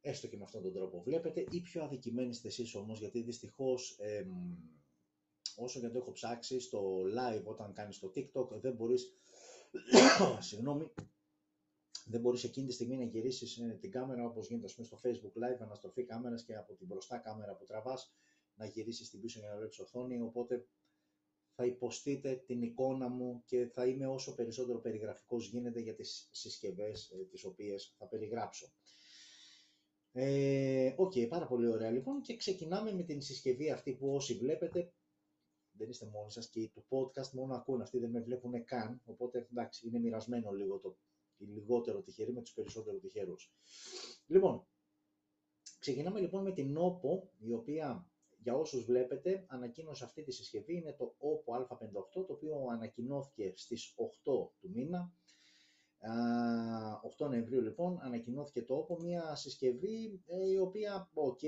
[0.02, 1.46] Έστω και με αυτόν τον τρόπο βλέπετε.
[1.52, 4.00] Ή πιο αδικημένοι είστε εσείς όμως, γιατί δυστυχώς
[5.56, 9.14] όσο και το έχω ψάξει στο live όταν κάνεις το TikTok δεν μπορείς
[10.48, 10.92] Συγγνώμη,
[12.06, 15.44] δεν μπορείς εκείνη τη στιγμή να γυρίσεις ε, την κάμερα όπως γίνεται πούμε, στο Facebook
[15.44, 18.14] Live, αναστροφή κάμερας και από την μπροστά κάμερα που τραβάς
[18.56, 20.22] να γυρίσεις την πίσω για να βλέπει οθόνη.
[20.22, 20.68] Οπότε
[21.56, 27.10] θα υποστείτε την εικόνα μου και θα είμαι όσο περισσότερο περιγραφικός γίνεται για τις συσκευές
[27.10, 28.74] ε, τις οποίες θα περιγράψω.
[30.12, 34.34] Ε, OK, okay, πάρα πολύ ωραία λοιπόν και ξεκινάμε με την συσκευή αυτή που όσοι
[34.34, 34.94] βλέπετε
[35.78, 39.48] δεν είστε μόνοι σας και το podcast μόνο ακούνε, αυτοί δεν με βλέπουν καν, οπότε
[39.52, 40.98] εντάξει, είναι μοιρασμένο λίγο το,
[41.38, 43.54] οι λιγότερο τυχεροί με τους περισσότερο τυχερούς.
[44.28, 44.68] Λοιπόν,
[45.80, 48.13] ξεκινάμε λοιπόν με την OPPO, η οποία
[48.44, 53.94] για όσους βλέπετε ανακοίνωσε αυτή τη συσκευή, είναι το OPPO A58, το οποίο ανακοινώθηκε στις
[53.98, 54.10] 8
[54.60, 55.14] του μήνα.
[57.20, 61.44] 8 Νοεμβρίου λοιπόν ανακοινώθηκε το OPPO, μια συσκευή ε, η οποία, ok,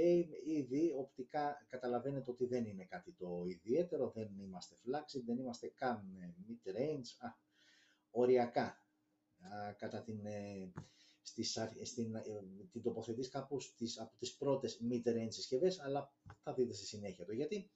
[0.46, 6.16] ήδη οπτικά καταλαβαίνετε ότι δεν είναι κάτι το ιδιαίτερο, δεν είμαστε flagship, δεν είμαστε καν
[6.22, 7.30] ε, mid-range,
[8.12, 8.80] οριακά.
[9.78, 10.72] Κατά την, ε,
[11.22, 12.16] στις, στην,
[12.72, 16.14] την τοποθετής κάπου στις, από τις πρώτες mid-range συσκευές, αλλά
[16.46, 17.70] θα δείτε στη συνέχεια το γιατί.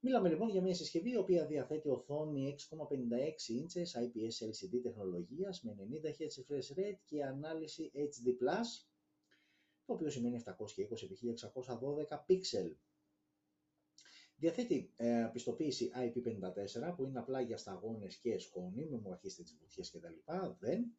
[0.00, 2.76] Μιλάμε λοιπόν για μια συσκευή η οποία διαθέτει οθόνη 6,56
[3.60, 8.36] inches IPS LCD τεχνολογίας με 90 Hz refresh rate και ανάλυση HD+,
[9.84, 10.52] το οποίο σημαίνει 720x1612
[12.26, 12.74] pixel.
[14.36, 19.56] Διαθέτει ε, πιστοποίηση IP54 που είναι απλά για σταγόνες και σκόνη, με μου αρχίσετε τις
[19.60, 20.32] βουτιές κτλ.
[20.58, 20.96] Δεν.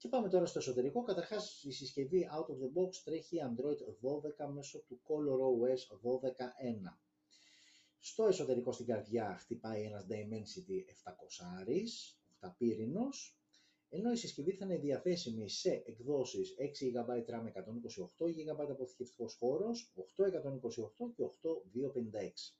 [0.00, 1.02] Και πάμε τώρα στο εσωτερικό.
[1.02, 3.78] Καταρχάς η συσκευή out of the box τρέχει Android
[4.46, 6.98] 12 μέσω του ColorOS 12.1.
[7.98, 10.76] Στο εσωτερικό στην καρδιά χτυπάει ένας Dimensity
[12.40, 13.38] 700 8 πύρινος,
[13.88, 17.46] ενώ η συσκευή θα είναι διαθέσιμη σε εκδόσεις 6 GB RAM
[18.18, 22.59] 128 GB αποθηκευτικός χώρος, 8 128 και 8 256.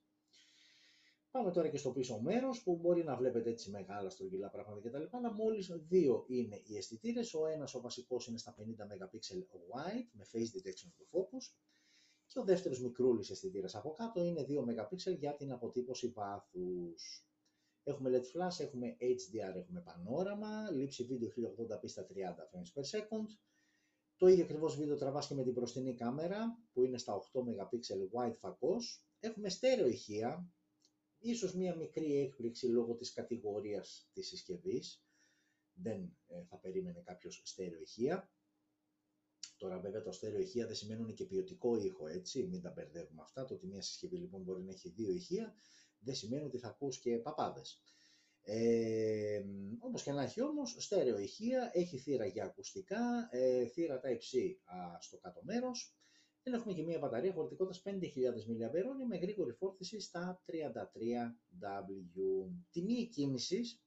[1.31, 5.17] Πάμε τώρα και στο πίσω μέρος που μπορεί να βλέπετε έτσι μεγάλα στρογγυλά πράγματα κτλ.
[5.17, 7.35] Αλλά μόλις δύο είναι οι αισθητήρες.
[7.35, 9.15] Ο ένας ο βασικός είναι στα 50 MP
[9.71, 11.55] wide με face detection του focus
[12.27, 17.27] και ο δεύτερος μικρούλης αισθητήρας από κάτω είναι 2 MP για την αποτύπωση βάθους.
[17.83, 23.27] Έχουμε LED flash, έχουμε HDR, έχουμε πανόραμα, λήψη βίντεο 1080p στα 30 frames per second.
[24.17, 27.79] Το ίδιο ακριβώς βίντεο τραβάς και με την μπροστινή κάμερα που είναι στα 8 MP
[28.13, 29.05] wide φακός.
[29.21, 30.51] Έχουμε στέρεο ηχεία,
[31.21, 35.05] ίσως μία μικρή έκπληξη λόγω της κατηγορίας της συσκευής.
[35.73, 38.31] Δεν ε, θα περίμενε κάποιος στέρεο ηχεία.
[39.57, 43.45] Τώρα, βέβαια, το στέρεο ηχεία δεν σημαίνουν και ποιοτικό ήχο, έτσι, μην τα μπερδεύουμε αυτά.
[43.45, 45.55] Το ότι μια συσκευή λοιπόν μπορεί να έχει δύο ηχεία,
[45.99, 47.83] δεν σημαίνει ότι θα ακούς και παπάδες.
[48.43, 49.43] Ε,
[49.79, 54.57] όπως και να έχει όμως, στέρεο ηχεία, έχει θύρα για ακουστικά, ε, θύρα Type-C
[55.01, 55.95] στο κάτω μέρος,
[56.43, 60.57] δεν έχουμε και μια μπαταρία χωρητικότητας 5.000 mAh με γρήγορη φόρτιση στα 33W.
[62.71, 63.83] Τιμή κίνησης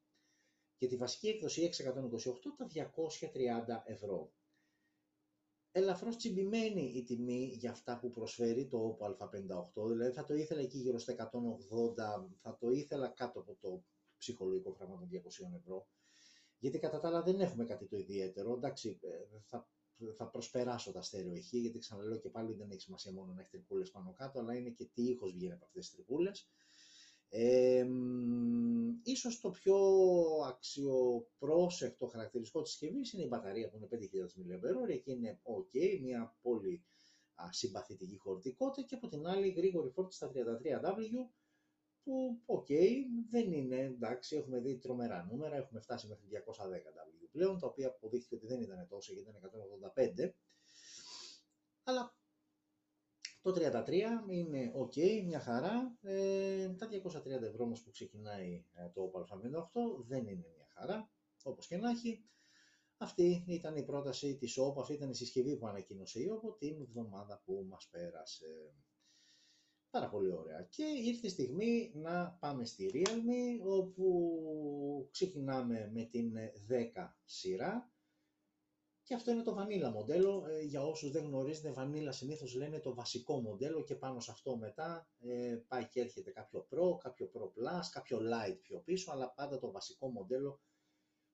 [0.77, 1.89] για τη βασική έκδοση 628
[2.57, 4.33] τα 230 ευρώ
[5.75, 10.61] ελαφρώς τσιμπημένη η τιμή για αυτά που προσφέρει το Oppo A58, δηλαδή θα το ήθελα
[10.61, 13.83] εκεί γύρω στα 180, θα το ήθελα κάτω από το
[14.17, 15.15] ψυχολογικό φράγμα των 200
[15.59, 15.87] ευρώ,
[16.57, 19.69] γιατί κατά τα άλλα δεν έχουμε κάτι το ιδιαίτερο, εντάξει, ε, θα,
[20.17, 23.49] θα προσπεράσω τα στέρεο ηχεία, γιατί ξαναλέω και πάλι δεν έχει σημασία μόνο να έχει
[23.49, 26.49] τρυπούλες πάνω κάτω, αλλά είναι και τι ήχος βγαίνει από αυτές τις τρυπούλες.
[27.35, 27.85] Ε,
[29.03, 29.77] ίσως το πιο
[30.47, 36.35] αξιοπρόσεκτο χαρακτηριστικό της συσκευής είναι η μπαταρία που είναι 5.000 mAh και είναι ok, μια
[36.41, 36.83] πολύ
[37.35, 41.29] α, συμπαθητική χωρητικότητα και από την άλλη γρήγορη φόρτιση στα 33W
[42.03, 42.69] που ok,
[43.29, 48.35] δεν είναι εντάξει, έχουμε δει τρομερά νούμερα, έχουμε φτάσει μέχρι 210W πλέον, τα οποία αποδείχθηκε
[48.35, 49.51] ότι δεν ήταν τόσο γιατί ήταν
[50.25, 50.31] 185,
[51.83, 52.15] αλλά
[53.41, 53.89] το 33
[54.29, 55.97] είναι ok, μια χαρά.
[56.01, 61.09] Ε, τα 230 ευρώ όμως που ξεκινάει ε, το Opel 58 δεν είναι μια χαρά,
[61.43, 62.25] όπως και να έχει.
[62.97, 66.81] Αυτή ήταν η πρόταση της OPPO, αυτή ήταν η συσκευή που ανακοίνωσε η OPPO την
[66.81, 68.73] εβδομάδα που μας πέρασε.
[69.93, 70.67] Πάρα πολύ ωραία.
[70.69, 76.33] Και ήρθε η στιγμή να πάμε στη Realme, όπου ξεκινάμε με την
[76.95, 77.91] 10 σειρά,
[79.03, 80.45] και αυτό είναι το βανίλα μοντέλο.
[80.49, 84.57] Ε, για όσους δεν γνωρίζετε, βανίλα συνήθως λένε το βασικό μοντέλο και πάνω σε αυτό
[84.57, 89.29] μετά ε, πάει και έρχεται κάποιο Pro, κάποιο Pro Plus, κάποιο Lite πιο πίσω, αλλά
[89.29, 90.61] πάντα το βασικό μοντέλο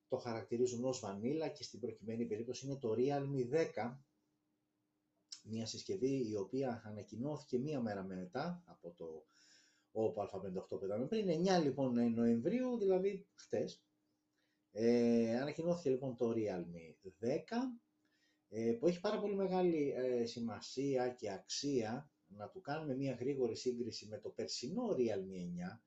[0.08, 3.98] το χαρακτηρίζουν ως βανίλα και στην προκειμένη περίπτωση είναι το Realme 10,
[5.50, 9.24] μια συσκευή η οποία ανακοινώθηκε μία μέρα μετά από το
[9.92, 13.84] Oppo A58 που πριν, 9 λοιπόν Νοεμβρίου, δηλαδή χτες,
[14.72, 17.28] ε, ανακοινώθηκε λοιπόν το Realme 10
[18.48, 23.56] ε, που έχει πάρα πολύ μεγάλη ε, σημασία και αξία να του κάνουμε μια γρήγορη
[23.56, 25.80] σύγκριση με το περσινό Realme 9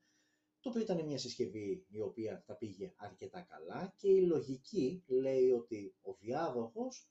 [0.60, 5.50] το οποίο ήταν μια συσκευή η οποία τα πήγε αρκετά καλά και η λογική λέει
[5.50, 7.08] ότι ο διάδοχος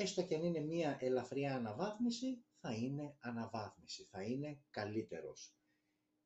[0.00, 5.56] έστω και αν είναι μια ελαφριά αναβάθμιση θα είναι αναβάθμιση, θα είναι καλύτερος.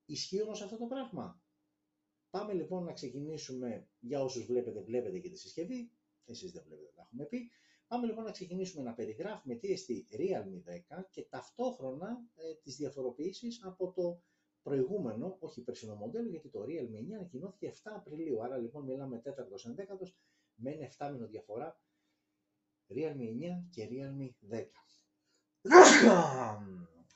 [0.04, 1.42] Ισχύει όμως αυτό το πράγμα;
[2.30, 5.92] Πάμε λοιπόν να ξεκινήσουμε, για όσους βλέπετε, βλέπετε και τη συσκευή,
[6.24, 7.50] εσείς δεν βλέπετε, τα έχουμε πει.
[7.86, 13.64] Πάμε λοιπόν να ξεκινήσουμε να περιγράφουμε τι εστί Realme 10 και ταυτόχρονα ε, τις διαφοροποιήσεις
[13.64, 14.22] από το
[14.62, 19.70] προηγούμενο, όχι περσινό μοντέλο, γιατί το Realme 9 ανακοινώθηκε 7 Απριλίου, άρα λοιπόν μιλάμε 4ο
[20.04, 20.08] 11
[20.54, 21.80] με ένα 7 μήνο διαφορά
[22.90, 24.64] Realme 9 και Realme 10.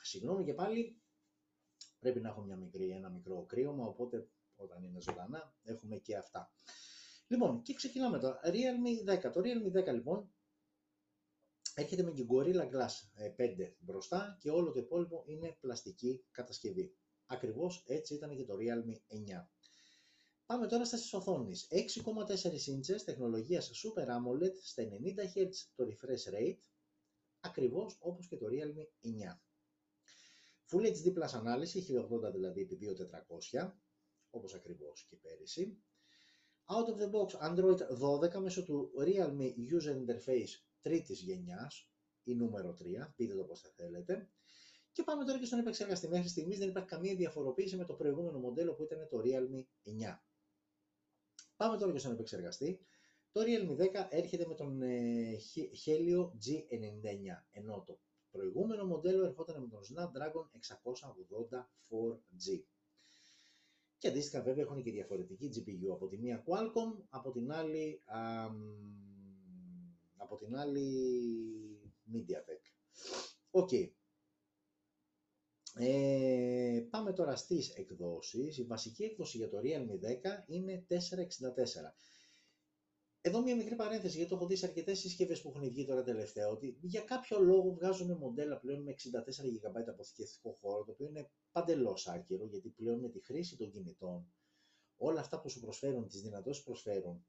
[0.02, 1.02] Συγγνώμη και πάλι,
[1.98, 6.52] πρέπει να έχω μια μικρή, ένα μικρό κρύωμα, οπότε όταν είναι ζωντανά έχουμε και αυτά.
[7.26, 8.40] Λοιπόν, και ξεκινάμε τώρα.
[8.44, 9.32] Realme 10.
[9.32, 10.32] Το Realme 10 λοιπόν
[11.74, 16.96] έρχεται με την Gorilla Glass 5 ε, μπροστά και όλο το υπόλοιπο είναι πλαστική κατασκευή.
[17.26, 19.46] Ακριβώς έτσι ήταν και το Realme 9.
[20.52, 21.66] Πάμε τώρα στις οθόνες.
[21.70, 24.86] 6,4 inches τεχνολογίας Super AMOLED στα 90
[25.34, 26.58] Hz το refresh rate,
[27.40, 29.40] ακριβώς όπως και το Realme 9.
[30.70, 32.78] Full HD Plus ανάλυση, 1080 δηλαδή επί
[33.52, 33.72] 2400,
[34.30, 35.82] όπως ακριβώς και πέρυσι.
[36.64, 37.78] Out of the box Android
[38.36, 41.90] 12 μέσω του Realme User Interface τρίτης γενιάς
[42.22, 44.30] ή νούμερο 3, πείτε το πώς θα θέλετε.
[44.92, 46.08] Και πάμε τώρα και στον επεξεργαστή.
[46.08, 50.22] Μέχρι στιγμής δεν υπάρχει καμία διαφοροποίηση με το προηγούμενο μοντέλο που ήταν το Realme 9.
[51.62, 52.80] Πάμε τώρα και στον επεξεργαστή.
[53.32, 55.36] Το Realme 10 έρχεται με τον ε,
[55.84, 57.98] Helio G99, ενώ το
[58.30, 60.44] προηγούμενο μοντέλο ερχόταν με τον Snapdragon
[61.90, 62.62] 684G.
[63.98, 68.48] Και αντίστοιχα βέβαια έχουν και διαφορετική GPU, από τη μία Qualcomm, από την άλλη, α,
[70.16, 70.90] από την άλλη
[72.12, 72.62] MediaTek.
[73.50, 73.68] OK.
[73.72, 73.90] Okay.
[75.74, 78.58] Ε, πάμε τώρα στις εκδόσεις.
[78.58, 81.94] Η βασική έκδοση για το Realme 10 είναι 464.
[83.24, 86.02] Εδώ μια μικρή παρένθεση, γιατί το έχω δει σε αρκετές συσκευές που έχουν βγει τώρα
[86.02, 91.06] τελευταία, ότι για κάποιο λόγο βγάζουν μοντέλα πλέον με 64 GB αποθηκευτικό χώρο, το οποίο
[91.06, 94.32] είναι παντελώς άκυρο, γιατί πλέον με τη χρήση των κινητών,
[94.96, 97.26] όλα αυτά που σου προσφέρουν, τις δυνατότητες που προσφέρουν,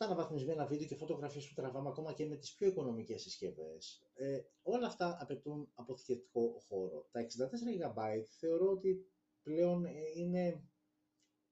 [0.00, 4.02] τα αναβαθμισμένα βίντεο και φωτογραφίες που τραβάμε ακόμα και με τις πιο οικονομικές συσκευές.
[4.14, 7.08] Ε, όλα αυτά απαιτούν αποθηκευτικό χώρο.
[7.10, 9.06] Τα 64 GB θεωρώ ότι
[9.42, 10.64] πλέον ε, είναι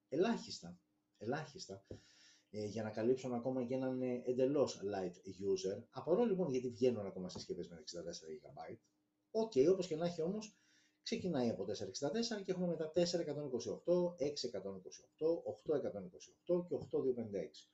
[0.09, 0.79] ελάχιστα,
[1.17, 1.85] ελάχιστα
[2.49, 5.15] ε, για να καλύψουν ακόμα και έναν ε, εντελώς light
[5.49, 5.83] user.
[5.89, 8.77] Απορώ λοιπόν γιατί βγαίνουν ακόμα συσκευές με 64 GB.
[9.31, 10.57] OK, okay, όπως και να έχει όμως,
[11.03, 13.01] ξεκινάει από 464 και έχουμε μετά 428,
[14.17, 14.29] 628,
[15.45, 17.69] 828 και 8256.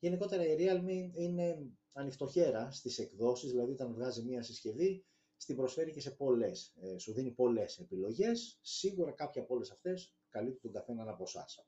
[0.00, 5.04] Γενικότερα η Realme είναι ανοιχτοχέρα στις εκδόσεις, δηλαδή όταν βγάζει μία συσκευή,
[5.36, 10.14] στην προσφέρει και σε πολλές, ε, σου δίνει πολλές επιλογές, σίγουρα κάποια από όλες αυτές
[10.28, 11.64] καλύπτουν τον καθέναν από εσάς.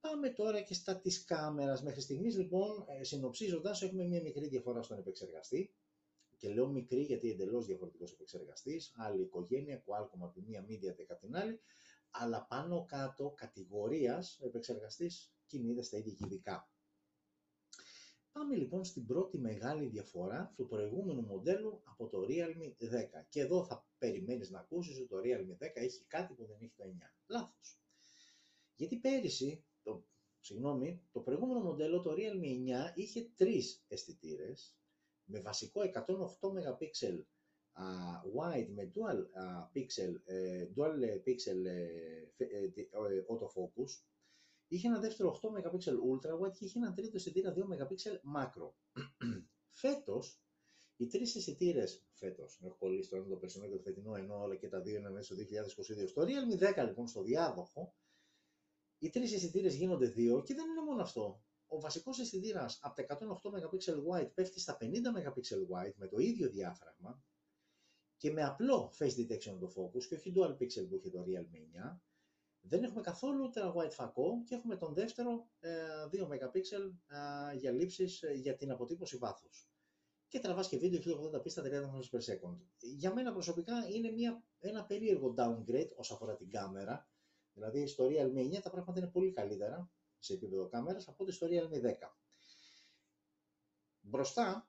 [0.00, 1.82] Πάμε τώρα και στα της κάμερας.
[1.82, 5.74] Μέχρι στιγμής λοιπόν, ε, συνοψίζοντας, έχουμε μία μικρή διαφορά στον επεξεργαστή.
[6.36, 11.20] Και λέω μικρή γιατί εντελώς διαφορετικός επεξεργαστής, άλλη οικογένεια, Qualcomm από τη μία, MediaTek από
[11.20, 11.60] την άλλη,
[12.10, 16.68] αλλά πάνω κάτω κατηγορίας επεξεργαστής κινείται στα ίδια κυβικά.
[18.38, 23.24] Πάμε λοιπόν στην πρώτη μεγάλη διαφορά του προηγούμενου μοντέλου από το Realme 10.
[23.28, 26.72] Και εδώ θα περιμένεις να ακούσεις ότι το Realme 10 έχει κάτι που δεν έχει
[26.76, 26.88] το 9.
[27.26, 27.78] Λάθος.
[28.74, 30.04] Γιατί πέρυσι, το,
[30.40, 34.76] συγγνώμη, το προηγούμενο μοντέλο, το Realme 9, είχε τρεις αισθητήρες
[35.24, 36.00] με βασικό 108
[36.50, 36.88] MP
[37.78, 40.94] uh, wide με dual uh, pixel, uh, dual
[41.26, 43.92] pixel uh, autofocus
[44.68, 47.94] Είχε ένα δεύτερο 8 MP ultra wide και είχε ένα τρίτο αισθητήρα 2 MP
[48.36, 48.70] macro.
[49.80, 50.40] Φέτος,
[50.96, 54.56] οι τρεις αισθητήρε φέτος, έχω κολλήσει το ένα το περσινό και το φετινό, ενώ όλα
[54.56, 55.44] και τα δύο είναι μέσα στο
[56.04, 56.08] 2022.
[56.08, 57.94] Στο Realme 10 λοιπόν, στο διάδοχο,
[58.98, 61.42] οι τρεις αισθητήρε γίνονται δύο και δεν είναι μόνο αυτό.
[61.66, 65.32] Ο βασικός αισθητήρα από τα 108 MP wide πέφτει στα 50 MP
[65.70, 67.22] wide με το ίδιο διάφραγμα
[68.16, 71.92] και με απλό face detection το focus και όχι dual pixel που είχε το Realme
[71.92, 71.98] 9
[72.66, 76.54] δεν έχουμε καθόλου ultra wide φακό και έχουμε τον δεύτερο 2 ε, MP
[77.52, 79.68] ε, για λήψεις ε, για την αποτύπωση βάθους.
[80.28, 82.56] Και τραβάς και βίντεο 1080p στα 30 frames per second.
[82.78, 87.08] Για μένα προσωπικά είναι μια, ένα περίεργο downgrade όσον αφορά την κάμερα.
[87.52, 91.46] Δηλαδή στο Realme 9 τα πράγματα είναι πολύ καλύτερα σε επίπεδο κάμερας από ό,τι στο
[91.50, 91.92] Realme 10.
[94.00, 94.68] Μπροστά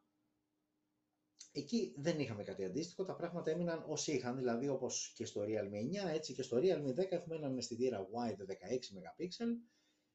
[1.52, 6.08] Εκεί δεν είχαμε κάτι αντίστοιχο, τα πράγματα έμειναν ως είχαν, δηλαδή όπως και στο Realme
[6.08, 9.28] 9, έτσι και στο Realme 10 έχουμε έναν αισθητήρα wide 16 MP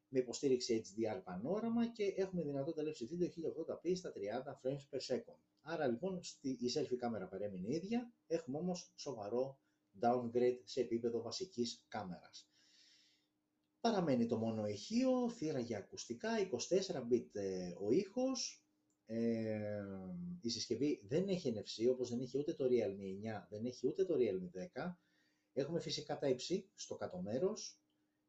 [0.08, 5.38] με υποστήριξη HDR πανόραμα και έχουμε δυνατότητα λήψη βίντεο 1080p στα 30 frames per second.
[5.62, 9.58] Άρα λοιπόν η selfie κάμερα παρέμεινε ίδια, έχουμε όμως σοβαρό
[10.00, 12.50] downgrade σε επίπεδο βασικής κάμερας.
[13.80, 16.30] Παραμένει το μόνο ηχείο, θύρα για ακουστικά,
[16.88, 18.64] 24 bit ε, ο ήχος,
[19.12, 19.84] ε,
[20.40, 24.04] η συσκευή δεν έχει NFC, όπως δεν έχει ούτε το Realme 9, δεν έχει ούτε
[24.04, 24.94] το Realme 10.
[25.52, 27.80] Έχουμε φυσικά τα υψί στο κάτω μέρος.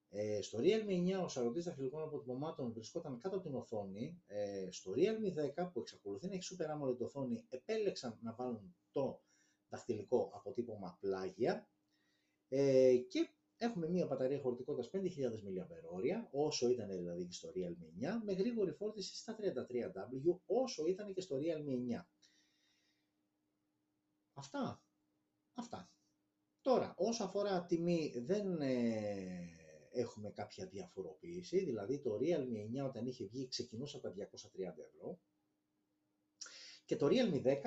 [0.09, 4.21] Ε, στο Realme 9 ο σαρωτής δαχτυλικών αποτυπωμάτων βρισκόταν κάτω από την οθόνη.
[4.27, 9.21] Ε, στο Realme 10 που εξακολουθεί να έχει Super AMOLED οθόνη επέλεξαν να βάλουν το
[9.69, 11.69] δαχτυλικό αποτύπωμα πλάγια.
[12.47, 13.29] Ε, και
[13.61, 18.71] έχουμε μία μπαταρία χωρητικότητας 5.000 mAh, όσο ήταν δηλαδή και στο Realme 9, με γρήγορη
[18.71, 22.05] φόρτιση στα 33W, όσο ήταν και στο Realme 9.
[24.33, 24.83] Αυτά.
[25.53, 25.91] Αυτά.
[26.61, 29.49] Τώρα, όσο αφορά τιμή, δεν ε,
[29.91, 34.19] έχουμε κάποια διαφοροποίηση, δηλαδή το Realme 9 όταν είχε βγει ξεκινούσε από τα 230
[34.93, 35.19] ευρώ
[36.85, 37.57] και το Realme 10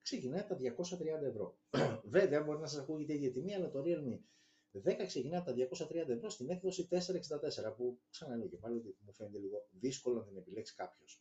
[0.00, 0.74] ξεκινάει από τα
[1.20, 1.58] 230 ευρώ.
[2.16, 4.18] Βέβαια, μπορεί να σας ακούγεται η ίδια τιμή, αλλά το Realme
[4.84, 6.96] 10 ξεκινάει από τα 230 ευρώ στην έκδοση 464,
[7.76, 11.20] που ξαναλέω και πάλι ότι μου φαίνεται λίγο δύσκολο να την επιλέξει κάποιος.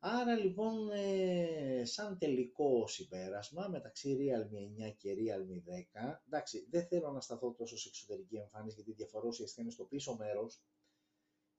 [0.00, 7.10] Άρα λοιπόν, ε, σαν τελικό συμπέρασμα μεταξύ Realme 9 και Realme 10, εντάξει, δεν θέλω
[7.10, 10.62] να σταθώ τόσο σε εξωτερική εμφάνιση γιατί η διαφορά ουσιαστικά είναι στο πίσω μέρος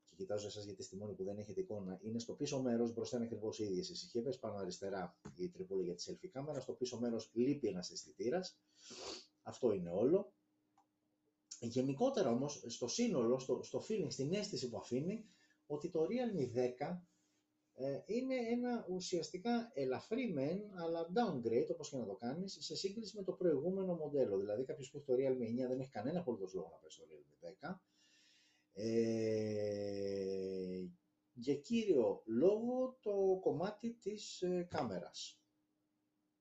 [0.10, 3.16] και κοιτάζω εσάς γιατί στη μόνη που δεν έχετε εικόνα, είναι στο πίσω μέρος, μπροστά
[3.16, 6.74] είναι ακριβώς οι ίδιες οι συσκευές, πάνω αριστερά η τριπούλη για τη selfie κάμερα, στο
[6.74, 8.60] πίσω μέρος λείπει ένας αισθητήρας.
[9.42, 10.34] αυτό είναι όλο.
[11.60, 15.26] Γενικότερα όμως, στο σύνολο, στο, στο feeling, στην αίσθηση που αφήνει,
[15.67, 16.58] ότι το Realme
[16.89, 16.98] 10
[17.74, 23.15] ε, είναι ένα ουσιαστικά ελαφρύ μεν, αλλά downgrade, όπως και να το κάνεις, σε σύγκριση
[23.15, 24.38] με το προηγούμενο μοντέλο.
[24.38, 27.06] Δηλαδή κάποιος που έχει το Realme 9 δεν έχει κανένα απολύτως λόγο να πέσει στο
[27.10, 27.80] Realme 10.
[28.74, 29.30] Ε,
[31.34, 35.41] για κύριο λόγο το κομμάτι της ε, κάμερας.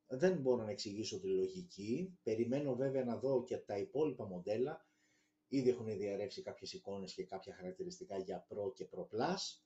[0.07, 2.19] Δεν μπορώ να εξηγήσω τη λογική.
[2.23, 4.88] Περιμένω βέβαια να δω και τα υπόλοιπα μοντέλα.
[5.49, 9.63] Ήδη έχουν διαρρεύσει κάποιες εικόνες και κάποια χαρακτηριστικά για Pro και Pro Plus.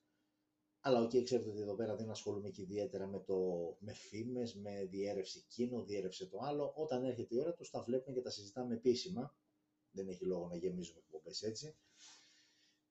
[0.85, 3.37] Αλλά OK, okay, ξέρετε ότι εδώ πέρα δεν ασχολούμαι και ιδιαίτερα με, το,
[3.79, 6.73] με φήμες, με διέρρευσε εκείνο, διέρρευσε το άλλο.
[6.75, 9.35] Όταν έρχεται η ώρα τους τα βλέπουμε και τα συζητάμε επίσημα.
[9.91, 11.75] Δεν έχει λόγο να γεμίζουμε εκπομπές έτσι.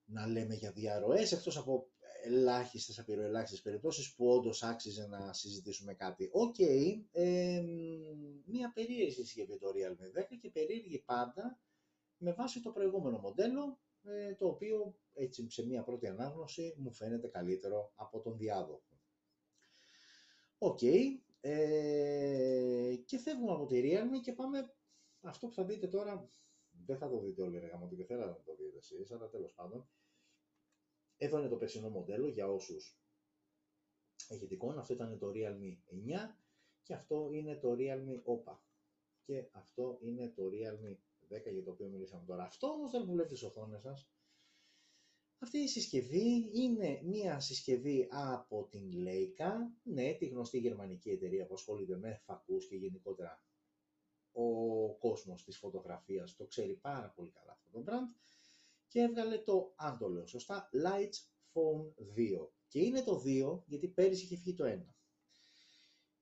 [0.04, 1.90] Να λέμε για διαρροές, εκτός από
[2.24, 6.28] ελάχιστες, απειροελάχιστες περιπτώσεις που όντως άξιζε να συζητήσουμε κάτι.
[6.32, 7.62] OK, okay, ε,
[8.44, 11.60] μια περίεργη συσκευή το Realme 10 και περίεργη πάντα
[12.22, 17.28] με βάση το προηγούμενο μοντέλο, ε, το οποίο έτσι σε μία πρώτη ανάγνωση μου φαίνεται
[17.28, 18.98] καλύτερο από τον διάδοχο.
[20.58, 20.82] Οκ,
[21.40, 24.74] ε, και φεύγουμε από τη Realme και πάμε,
[25.20, 26.28] αυτό που θα δείτε τώρα,
[26.86, 29.54] δεν θα το δείτε όλοι ρε γαμώτη και θέλατε να το δείτε εσείς, αλλά τέλος
[29.54, 29.88] πάντων,
[31.16, 32.98] εδώ είναι το περσινό μοντέλο για όσους
[34.28, 36.36] έχετε εικόνα, αυτό ήταν το Realme 9
[36.82, 38.56] και αυτό είναι το Realme OPA
[39.22, 42.44] και αυτό είναι το Realme 10 για το οποίο μιλήσαμε τώρα.
[42.44, 44.10] Αυτό όμως δεν που βλέπετε στις οθόνες σας,
[45.38, 49.50] αυτή η συσκευή είναι μία συσκευή από την Leica,
[49.82, 53.44] ναι, τη γνωστή γερμανική εταιρεία που ασχολείται με φακούς και γενικότερα
[54.32, 58.16] ο κόσμος της φωτογραφίας το ξέρει πάρα πολύ καλά αυτό το brand
[58.88, 61.18] και έβγαλε το, αν το λέω σωστά, Lights
[61.52, 62.48] Phone 2.
[62.68, 64.94] Και είναι το 2 γιατί πέρυσι είχε φύγει το 1.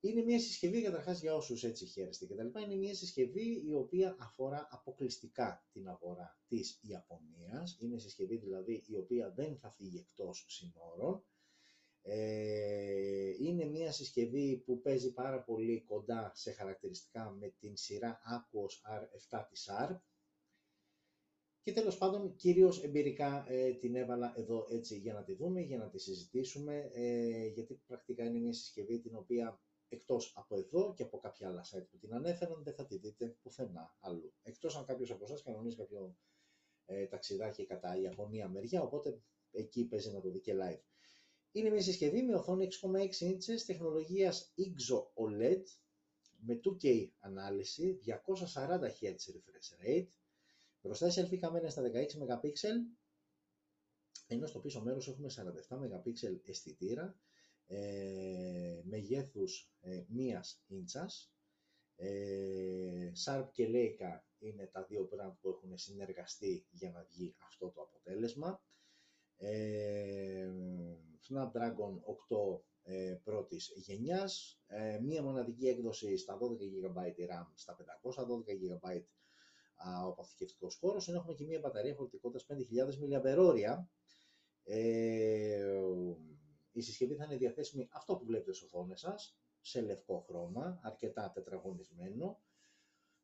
[0.00, 3.74] Είναι μια συσκευή, καταρχάς για όσους έτσι χαίρεστε και τα λοιπά, είναι μια συσκευή η
[3.74, 7.78] οποία αφορά αποκλειστικά την αγορά της Ιαπωνίας.
[7.80, 11.24] Είναι συσκευή δηλαδή η οποία δεν θα φύγει εκτός συνόρων.
[12.02, 18.98] Ε, είναι μια συσκευή που παίζει πάρα πολύ κοντά σε χαρακτηριστικά με την σειρά Aquos
[18.98, 19.96] R7 της ARP.
[21.62, 25.78] Και τέλος πάντων, κυρίως εμπειρικά ε, την έβαλα εδώ έτσι για να τη δούμε, για
[25.78, 29.60] να τη συζητήσουμε, ε, γιατί πρακτικά είναι μια συσκευή την οποία
[29.92, 33.36] εκτός από εδώ και από κάποια άλλα site που την ανέφεραν, δεν θα τη δείτε
[33.42, 34.32] πουθενά αλλού.
[34.42, 36.16] Εκτός αν κάποιος από εσάς κανονίζει κάποιο
[36.84, 40.82] ε, ταξιδάκι κατά Ιαπωνία μεριά, οπότε εκεί παίζει να το δει και live.
[41.52, 42.90] Είναι μια συσκευή με οθόνη 6,6
[43.28, 45.62] inches τεχνολογίας IGZO OLED
[46.40, 50.08] με 2K ανάλυση, 240 Hz refresh rate,
[50.82, 52.50] μπροστά η selfie κάμερα στα 16 MP,
[54.26, 55.28] ενώ στο πίσω μέρος έχουμε
[55.68, 56.12] 47 MP
[56.44, 57.16] αισθητήρα,
[57.70, 61.32] ε, μεγέθους ε, μίας ίντσας.
[61.96, 67.70] Ε, Sharp και Leica είναι τα δύο brand που έχουν συνεργαστεί για να βγει αυτό
[67.70, 68.62] το αποτέλεσμα.
[69.36, 70.50] Ε,
[71.28, 71.94] Snapdragon
[72.28, 76.96] 8 ε, πρώτης γενιάς, ε, μία μοναδική έκδοση στα 12 GB
[77.30, 79.02] RAM, στα 512 GB
[80.04, 83.84] ο αποθηκευτικός χώρος, ενώ έχουμε και μία μπαταρία χωρητικότητας 5.000 mAh.
[84.64, 85.80] Ε,
[86.72, 91.30] η συσκευή θα είναι διαθέσιμη αυτό που βλέπετε στις οθόνες σας, σε λευκό χρώμα, αρκετά
[91.34, 92.40] τετραγωνισμένο,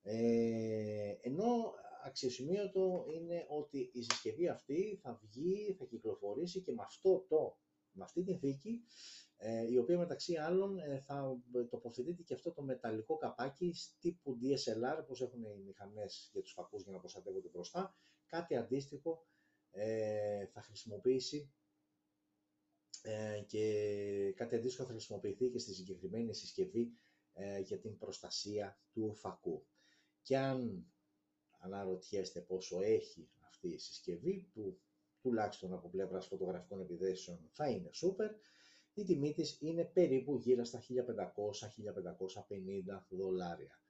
[0.03, 1.75] ε, ενώ
[2.05, 7.59] αξιοσημείωτο είναι ότι η συσκευή αυτή θα βγει, θα κυκλοφορήσει και με αυτό το,
[7.91, 8.85] με αυτή την θήκη,
[9.37, 11.39] ε, η οποία μεταξύ άλλων ε, θα
[11.71, 16.83] τοποθετείται και αυτό το μεταλλικό καπάκι τύπου DSLR, όπως έχουν οι μηχανές για τους φακούς
[16.83, 17.95] για να προστατεύονται μπροστά,
[18.27, 19.27] κάτι αντίστοιχο
[19.71, 21.53] ε, θα χρησιμοποιήσει
[23.09, 26.91] ε, και κάτι αντίστοιχο θα χρησιμοποιηθεί και στη συγκεκριμένη συσκευή
[27.33, 29.67] ε, για την προστασία του φακού.
[30.23, 30.87] Και αν
[31.59, 34.79] αναρωτιέστε πόσο έχει αυτή η συσκευή που
[35.21, 38.31] τουλάχιστον από πλευράς φωτογραφικών επιδόσεων θα είναι super,
[38.95, 40.87] η τιμή της είναι περίπου γύρω στα 1500-1550
[43.09, 43.81] δολάρια.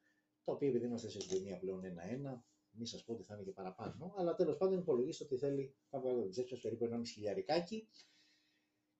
[0.45, 3.53] Το οποίο επειδή είμαστε σε ισοτιμία πλέον ένα-ένα, μη σας πω ότι θα είναι και
[3.53, 7.89] παραπάνω, αλλά τέλος πάντων υπολογίστε ότι θέλει, θα βγάλω την ψέψη περίπου 1,5 χιλιαρικάκι.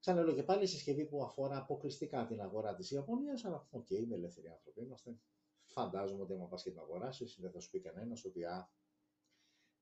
[0.07, 4.15] Ξαναλέω και πάλι συσκευή που αφορά αποκλειστικά την αγορά της Ιαπωνίας, αλλά OK, okay, με
[4.15, 5.19] ελεύθεροι άνθρωποι είμαστε.
[5.65, 8.71] Φαντάζομαι ότι άμα πας και την αγοράσεις, δεν θα σου πει κανένας ότι α,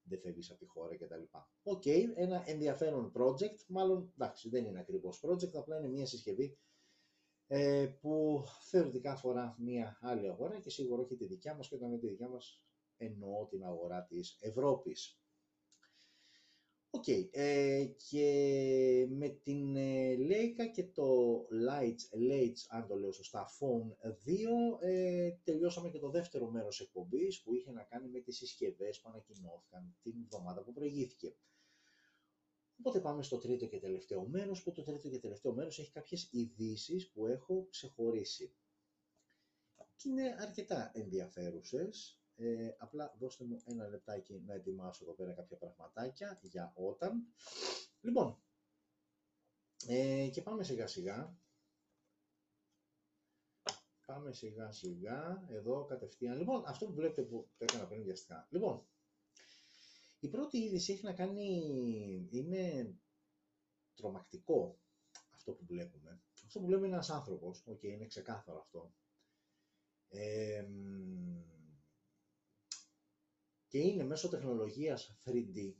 [0.02, 1.22] δεν φεύγεις από τη χώρα κτλ.
[1.62, 6.58] OK, okay, ένα ενδιαφέρον project, μάλλον εντάξει δεν είναι ακριβώς project, απλά είναι μια συσκευή
[7.46, 11.88] ε, που θεωρητικά αφορά μια άλλη αγορά και σίγουρα όχι τη δικιά μας και όταν
[11.88, 12.64] είναι τη δικιά μας
[12.96, 15.23] εννοώ την αγορά της Ευρώπης.
[16.96, 21.38] Οκ, ε, και με την ε, Leica και το
[21.68, 27.42] Leitz, Leitz, αν το λέω σωστά, Phone 2, ε, τελειώσαμε και το δεύτερο μέρος εκπομπής
[27.42, 31.36] που είχε να κάνει με τις συσκευές που ανακοινώθηκαν την εβδομάδα που προηγήθηκε.
[32.78, 36.28] Οπότε πάμε στο τρίτο και τελευταίο μέρος, που το τρίτο και τελευταίο μέρος έχει κάποιες
[36.32, 38.54] ειδήσεις που έχω ξεχωρίσει.
[39.96, 42.23] Και είναι αρκετά ενδιαφέρουσες.
[42.36, 47.26] Ε, απλά δώστε μου ένα λεπτάκι να ετοιμάσω εδώ πέρα κάποια πραγματάκια για όταν.
[48.00, 48.38] Λοιπόν,
[49.86, 51.38] ε, και πάμε σιγά σιγά.
[54.06, 56.38] Πάμε σιγά σιγά, εδώ κατευθείαν.
[56.38, 58.46] Λοιπόν, αυτό που βλέπετε που το έκανα πριν βιαστικά.
[58.50, 58.86] Λοιπόν,
[60.20, 62.94] η πρώτη είδηση έχει να κάνει, είναι
[63.94, 64.78] τρομακτικό
[65.30, 66.22] αυτό που βλέπουμε.
[66.44, 68.94] Αυτό που βλέπουμε είναι ένας άνθρωπος, OK, okay, είναι ξεκάθαρο αυτό.
[70.08, 70.66] Ε,
[73.74, 75.72] και είναι μέσω τεχνολογίας 3D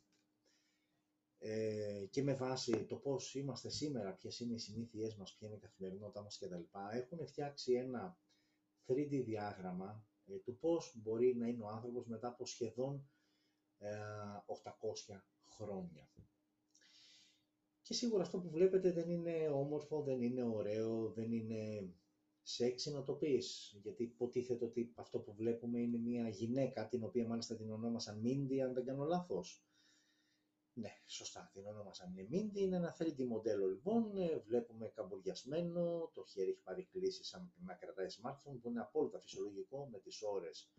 [1.38, 5.57] ε, και με βάση το πώς είμαστε σήμερα, ποιες είναι οι συνήθειές μας, ποια είναι
[5.57, 6.62] η καθημερινότητά μας κτλ.
[6.92, 8.18] Έχουν φτιάξει ένα
[8.86, 13.11] 3D διάγραμμα ε, του πώς μπορεί να είναι ο άνθρωπος μετά από σχεδόν
[13.78, 16.09] 800 ε, χρόνια.
[17.82, 21.92] Και σίγουρα αυτό που βλέπετε δεν είναι όμορφο, δεν είναι ωραίο, δεν είναι
[22.47, 27.26] σεξι να το πεις, γιατί υποτίθεται ότι αυτό που βλέπουμε είναι μια γυναίκα, την οποία
[27.26, 29.64] μάλιστα την ονόμασαν Μίντι, αν δεν κάνω λάθος.
[30.76, 36.24] Ναι, σωστά, την ονόμασαν είναι Μίντι, είναι ένα 3D μοντέλο λοιπόν, ε, βλέπουμε καμπουριασμένο, το
[36.24, 40.70] χέρι έχει πάρει κλίση σαν να κρατάει smartphone, που είναι απόλυτα φυσιολογικό με τις ώρες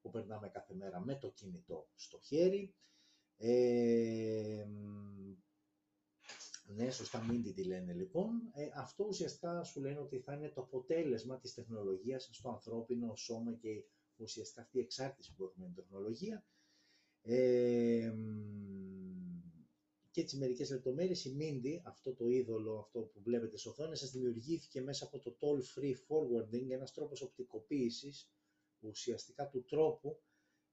[0.00, 2.74] που περνάμε κάθε μέρα με το κινητό στο χέρι.
[3.36, 4.66] Ε,
[6.76, 8.30] ναι, σωστά μην τη λένε λοιπόν.
[8.52, 13.52] Ε, αυτό ουσιαστικά σου λένε ότι θα είναι το αποτέλεσμα της τεχνολογίας στο ανθρώπινο σώμα
[13.52, 13.84] και
[14.16, 16.44] ουσιαστικά αυτή η εξάρτηση που έχουμε με την τεχνολογία.
[17.22, 18.12] Ε,
[20.10, 24.10] και τις μερικές λεπτομέρειες, η Mindy, αυτό το είδωλο αυτό που βλέπετε στις οθόνες, σας
[24.10, 28.30] δημιουργήθηκε μέσα από το toll-free forwarding, ένας τρόπος οπτικοποίησης
[28.80, 30.20] ουσιαστικά του τρόπου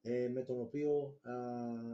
[0.01, 1.19] ε, με τον οποίο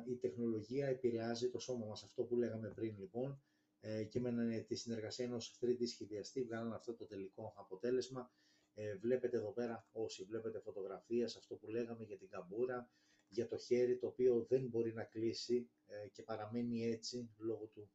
[0.09, 2.03] η τεχνολογία επηρεάζει το σώμα μας.
[2.03, 3.41] Αυτό που λέγαμε πριν λοιπόν,
[3.85, 8.31] ε, και με τη συνεργασία ενός 3D σχεδιαστή βγάλαν αυτό το τελικό αποτέλεσμα.
[8.73, 12.89] Ε, βλέπετε εδώ πέρα, όσοι βλέπετε φωτογραφίες, αυτό που λέγαμε για την καμπούρα,
[13.27, 17.91] για το χέρι το οποίο δεν μπορεί να κλείσει ε, και παραμένει έτσι λόγω του,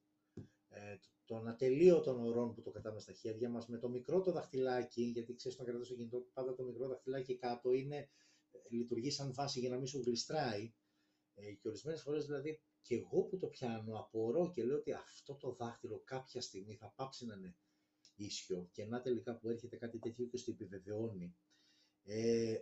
[0.68, 5.02] ε, των ατελείωτων ορών που το κατάμε στα χέρια μας, με το μικρό το δαχτυλάκι,
[5.02, 7.96] γιατί ξέρεις να κρατάς το κινητό, πάντα το μικρό δαχτυλάκι κάτω είναι,
[8.50, 10.72] ε, λειτουργεί σαν βάση για να μην σου γλιστράει
[11.34, 15.34] ε, και ορισμένες φορές δηλαδή και εγώ που το πιάνω απορώ και λέω ότι αυτό
[15.34, 17.56] το δάχτυλο κάποια στιγμή θα πάψει να είναι
[18.16, 21.36] ίσιο και να τελικά που έρχεται κάτι τέτοιο και στο επιβεβαιώνει.
[22.02, 22.58] Ε,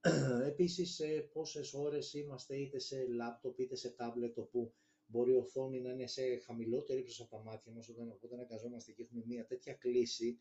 [0.50, 4.74] επίσης, ε, πόσες ώρες είμαστε είτε σε λάπτοπ είτε σε τάμπλετ όπου
[5.06, 8.92] μπορεί η οθόνη να είναι σε χαμηλότερη ύψος από τα μάτια μας όταν, όταν αγκαζόμαστε
[8.92, 10.40] και έχουμε μια τέτοια κλίση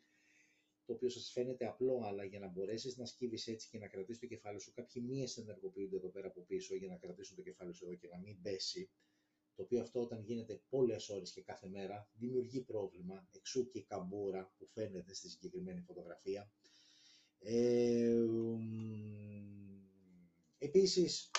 [0.85, 4.19] το οποίο σας φαίνεται απλό, αλλά για να μπορέσεις να σκύβεις έτσι και να κρατήσεις
[4.19, 7.73] το κεφάλι σου, κάποιοι μύες ενεργοποιούνται εδώ πέρα από πίσω για να κρατήσουν το κεφάλι
[7.73, 8.89] σου εδώ και να μην πέσει
[9.59, 13.83] το οποίο αυτό όταν γίνεται πολλές ώρες και κάθε μέρα δημιουργεί πρόβλημα, εξού και η
[13.83, 16.51] καμπούρα που φαίνεται στη συγκεκριμένη φωτογραφία.
[17.39, 18.25] Ε,
[20.57, 21.31] επίσης,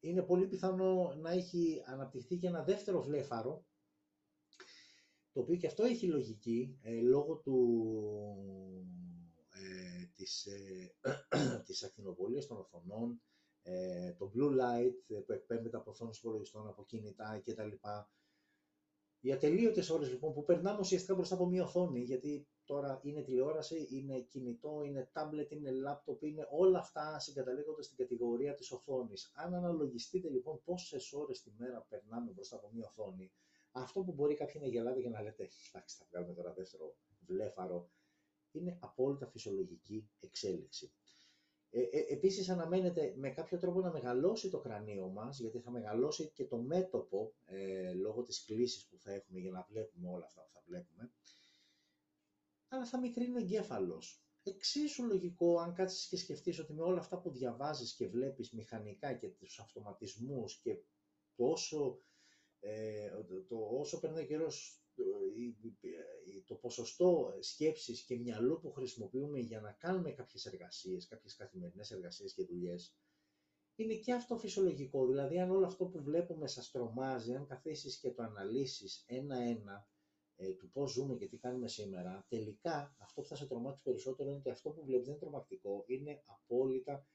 [0.00, 3.64] είναι πολύ πιθανό να έχει αναπτυχθεί και ένα δεύτερο βλέφαρο,
[5.32, 7.58] το οποίο και αυτό έχει λογική, ε, λόγω του,
[9.50, 10.94] ε, της, ε,
[11.66, 13.27] της ακτινοβολίας των οθονών, ε,
[14.18, 17.70] το blue light ε, που εκπέμπεται από οθόνες υπολογιστών, από κινητά κτλ.
[19.20, 23.88] Οι ατελείωτες ώρες λοιπόν που περνάμε ουσιαστικά μπροστά από μια οθόνη, γιατί τώρα είναι τηλεόραση,
[23.90, 29.32] είναι κινητό, είναι tablet, είναι laptop, είναι όλα αυτά συγκαταλέγονται στην κατηγορία της οθόνης.
[29.34, 33.32] Αν αναλογιστείτε λοιπόν πόσες ώρες τη μέρα περνάμε μπροστά από μια οθόνη,
[33.70, 36.96] αυτό που μπορεί κάποιοι να γελάτε και να λέτε, εντάξει, θα βγάλουμε τώρα δεύτερο
[37.26, 37.90] βλέφαρο,
[38.52, 40.92] είναι απόλυτα φυσιολογική εξέλιξη.
[41.70, 46.30] Ε, ε, επίσης αναμένεται με κάποιο τρόπο να μεγαλώσει το κρανίο μας, γιατί θα μεγαλώσει
[46.34, 50.42] και το μέτωπο, ε, λόγω της κλίσης που θα έχουμε για να βλέπουμε όλα αυτά
[50.42, 51.10] που θα βλέπουμε,
[52.68, 54.22] αλλά θα μικρύνει ο εγκέφαλος.
[54.42, 59.14] Εξίσου λογικό αν κάτσεις και σκεφτείς ότι με όλα αυτά που διαβάζεις και βλέπεις μηχανικά
[59.14, 60.78] και τους αυτοματισμούς και
[61.34, 62.00] το όσο,
[62.60, 63.10] ε,
[63.48, 64.82] το, όσο περνάει ο καιρός,
[66.46, 72.34] το ποσοστό σκέψης και μυαλού που χρησιμοποιούμε για να κάνουμε κάποιες εργασίες, κάποιες καθημερινές εργασίες
[72.34, 72.94] και δουλειές,
[73.74, 75.06] είναι και αυτό φυσιολογικό.
[75.06, 79.88] Δηλαδή, αν όλο αυτό που βλέπουμε σας τρομάζει, αν καθίσεις και το αναλύσεις ένα-ένα,
[80.36, 84.28] ε, του πώς ζούμε και τι κάνουμε σήμερα, τελικά αυτό που θα σε τρομάξει περισσότερο
[84.28, 87.06] είναι ότι αυτό που βλέπεις δεν είναι τρομακτικό, είναι απόλυτα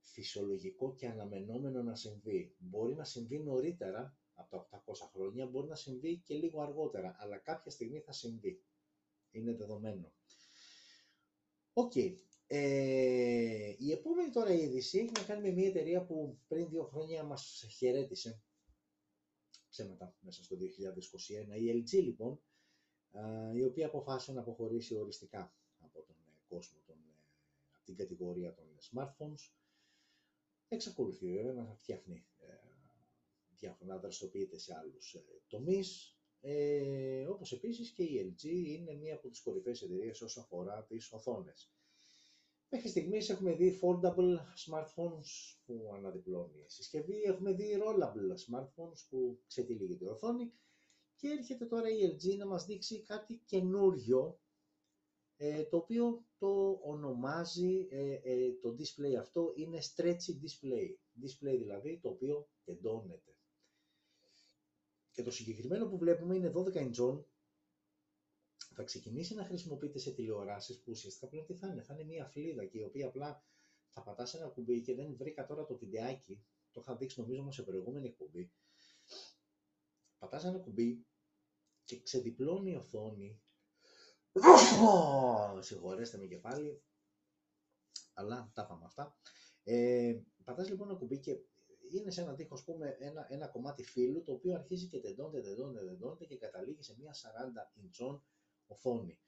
[0.00, 2.54] φυσιολογικό και αναμενόμενο να συμβεί.
[2.58, 7.38] Μπορεί να συμβεί νωρίτερα από τα 800 χρόνια, μπορεί να συμβεί και λίγο αργότερα, αλλά
[7.38, 8.62] κάποια στιγμή θα συμβεί.
[9.30, 10.12] Είναι δεδομένο.
[11.72, 11.92] Οκ.
[12.52, 17.22] Ε, η επόμενη τώρα είδηση έχει να κάνει με μια εταιρεία που πριν δύο χρόνια
[17.22, 18.42] μας χαιρέτησε
[19.68, 20.60] ψέματα μέσα στο 2021.
[21.60, 22.40] Η LG λοιπόν,
[23.54, 27.24] η οποία αποφάσισε να αποχωρήσει οριστικά από τον ε, κόσμο, τον, ε,
[27.72, 29.50] από την κατηγορία των smartphones.
[30.68, 32.26] Εξακολουθεί βέβαια να φτιάχνει
[33.60, 35.16] διάφορα, να δραστηριοποιείται σε άλλους
[35.48, 36.14] τομείς.
[36.40, 41.12] Ε, όπως επίσης και η LG είναι μία από τις κορυφαίες εταιρείες όσο αφορά τις
[41.12, 41.72] οθόνες.
[42.68, 44.36] Μέχρι στιγμής έχουμε δει foldable
[44.66, 50.52] smartphones που αναδιπλώνει η συσκευή, έχουμε δει rollable smartphones που ξετυλίγει την οθόνη
[51.16, 54.40] και έρχεται τώρα η LG να μας δείξει κάτι καινούριο
[55.36, 60.88] ε, το οποίο το ονομάζει ε, ε, το display αυτό είναι stretchy display.
[61.22, 63.34] Display δηλαδή το οποίο τεντώνεται.
[65.12, 67.24] Και το συγκεκριμένο που βλέπουμε είναι 12 inch.
[68.74, 72.26] Θα ξεκινήσει να χρησιμοποιείται σε τηλεοράσεις που ουσιαστικά πλέον τι θα είναι, θα είναι μια
[72.26, 73.44] φλίδα και η οποία απλά
[73.88, 77.54] θα πατάς ένα κουμπί και δεν βρήκα τώρα το βιντεάκι, το είχα δείξει νομίζω όμως
[77.54, 78.52] σε προηγούμενη εκπομπή,
[80.18, 81.06] πατάς ένα κουμπί
[81.84, 83.42] και ξεδιπλώνει η οθόνη,
[85.66, 86.82] συγχωρέστε με και πάλι,
[88.14, 89.18] αλλά τα πάμε αυτά.
[89.62, 91.40] Ε, πατάς λοιπόν ένα κουμπί και
[91.90, 95.40] είναι σε ένα τείχο, ας πούμε, ένα, ένα κομμάτι φύλου, το οποίο αρχίζει και τεντώνεται,
[95.40, 98.22] τεντώνεται, τεντώνεται και καταλήγει σε μια 40 ιντσών
[98.66, 99.18] οθόνη.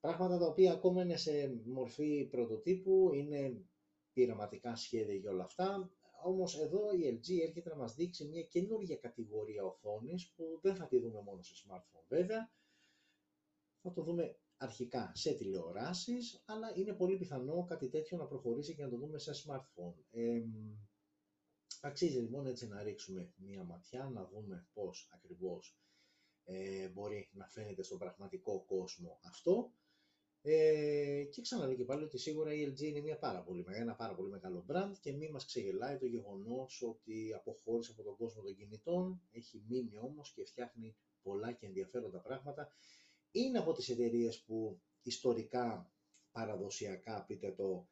[0.00, 3.64] Πράγματα τα οποία ακόμα είναι σε μορφή πρωτοτύπου, είναι
[4.12, 5.90] πειραματικά σχέδια για όλα αυτά,
[6.24, 10.86] όμως εδώ η LG έρχεται να μας δείξει μια καινούργια κατηγορία οθόνης που δεν θα
[10.86, 12.50] τη δούμε μόνο σε smartphone βέβαια,
[13.82, 18.82] θα το δούμε αρχικά σε τηλεοράσεις, αλλά είναι πολύ πιθανό κάτι τέτοιο να προχωρήσει και
[18.82, 19.94] να το δούμε σε smartphone.
[20.10, 20.42] Ε,
[21.82, 25.78] αξίζει λοιπόν έτσι να ρίξουμε μία ματιά, να δούμε πώς ακριβώς
[26.44, 29.72] ε, μπορεί να φαίνεται στον πραγματικό κόσμο αυτό.
[30.42, 34.14] Ε, και ξαναλέω και πάλι ότι σίγουρα η LG είναι μια πάρα πολύ, ένα πάρα
[34.14, 38.56] πολύ μεγάλο brand και μην μας ξεγελάει το γεγονός ότι αποχώρησε από τον κόσμο των
[38.56, 42.72] κινητών, έχει μείνει όμως και φτιάχνει πολλά και ενδιαφέροντα πράγματα.
[43.30, 45.92] Είναι από τις εταιρείες που ιστορικά,
[46.32, 47.88] παραδοσιακά, πείτε το,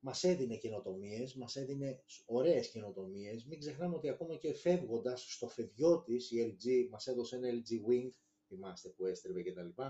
[0.00, 3.44] Μας έδινε καινοτομίες, μας έδινε ωραίες καινοτομίες.
[3.46, 7.90] Μην ξεχνάμε ότι ακόμα και φεύγοντας στο φεδιό της, η LG μας έδωσε ένα LG
[7.90, 8.10] Wing,
[8.46, 9.82] θυμάστε που έστρεβε κτλ.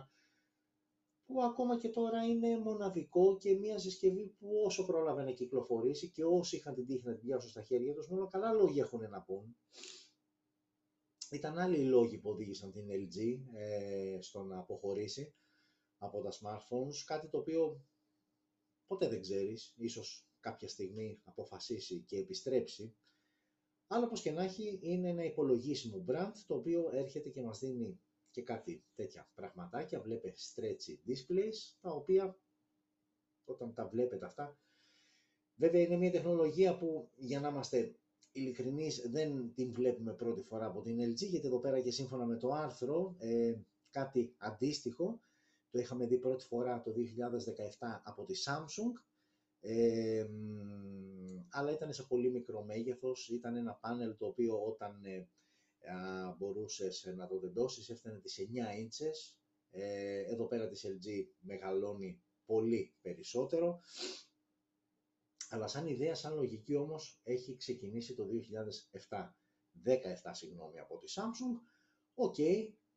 [1.26, 6.24] Που ακόμα και τώρα είναι μοναδικό και μια συσκευή που όσο πρόλαβε να κυκλοφορήσει και
[6.24, 9.22] όσοι είχαν την τύχη να την πιάσουν στα χέρια τους, μόνο καλά λόγια έχουν να
[9.22, 9.56] πούν.
[11.30, 15.34] Ήταν άλλοι οι λόγοι που οδήγησαν την LG ε, στο να αποχωρήσει
[15.98, 17.84] από τα smartphones, κάτι το οποίο
[18.88, 22.96] ποτέ δεν ξέρεις, ίσως κάποια στιγμή αποφασίσει και επιστρέψει.
[23.86, 28.00] Αλλά όπως και να έχει είναι ένα υπολογίσιμο brand το οποίο έρχεται και μας δίνει
[28.30, 32.38] και κάτι τέτοια πραγματάκια, βλέπετε stretchy displays, τα οποία
[33.44, 34.58] όταν τα βλέπετε αυτά,
[35.54, 37.98] βέβαια είναι μια τεχνολογία που για να είμαστε
[38.32, 42.36] ειλικρινείς δεν την βλέπουμε πρώτη φορά από την LG, γιατί εδώ πέρα και σύμφωνα με
[42.36, 43.54] το άρθρο, ε,
[43.90, 45.20] κάτι αντίστοιχο
[45.70, 46.92] το είχαμε δει πρώτη φορά το
[47.78, 49.02] 2017 από τη Samsung,
[49.60, 50.26] ε,
[51.50, 55.28] αλλά ήταν σε πολύ μικρό μέγεθος, ήταν ένα πάνελ το οποίο όταν ε,
[55.92, 58.38] α, μπορούσες να το τεντώσεις έφτανε τις
[58.74, 59.38] 9 ίντσες,
[59.70, 63.80] ε, εδώ πέρα της LG μεγαλώνει πολύ περισσότερο,
[65.48, 68.26] αλλά σαν ιδέα, σαν λογική όμως έχει ξεκινήσει το
[69.08, 69.34] 2007,
[69.84, 71.60] 17 συγγνώμη από τη Samsung,
[72.14, 72.36] OK,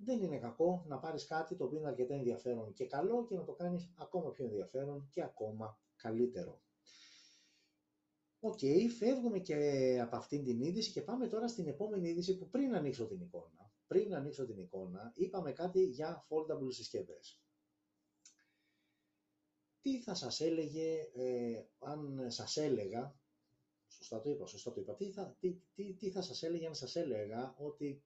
[0.04, 3.44] δεν είναι κακό να πάρεις κάτι το οποίο είναι αρκετά ενδιαφέρον και καλό και να
[3.44, 6.62] το κάνεις ακόμα πιο ενδιαφέρον και ακόμα καλύτερο.
[8.40, 12.50] OK, okay, φεύγουμε και από αυτήν την είδηση και πάμε τώρα στην επόμενη είδηση που
[12.50, 17.42] πριν ανοίξω την εικόνα, πριν ανοίξω την εικόνα, είπαμε κάτι για foldable συσκευές.
[19.82, 23.16] τι θα σας έλεγε ε, αν σας έλεγα,
[23.88, 26.76] σωστά το είπα, σωστά το είπα, τι θα, τι, τι, τι θα σας έλεγε αν
[26.76, 28.04] σας έλεγα ότι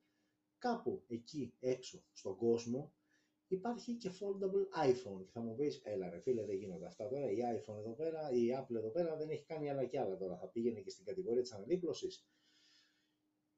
[0.68, 2.94] κάπου εκεί έξω στον κόσμο
[3.48, 5.24] υπάρχει και foldable iPhone.
[5.26, 8.32] Και θα μου πεις, έλα ρε φίλε δεν γίνονται αυτά τώρα, η iPhone εδώ πέρα,
[8.32, 11.06] η Apple εδώ πέρα δεν έχει κάνει άλλα και άλλα τώρα, θα πήγαινε και στην
[11.06, 12.28] κατηγορία της αναδίπλωσης.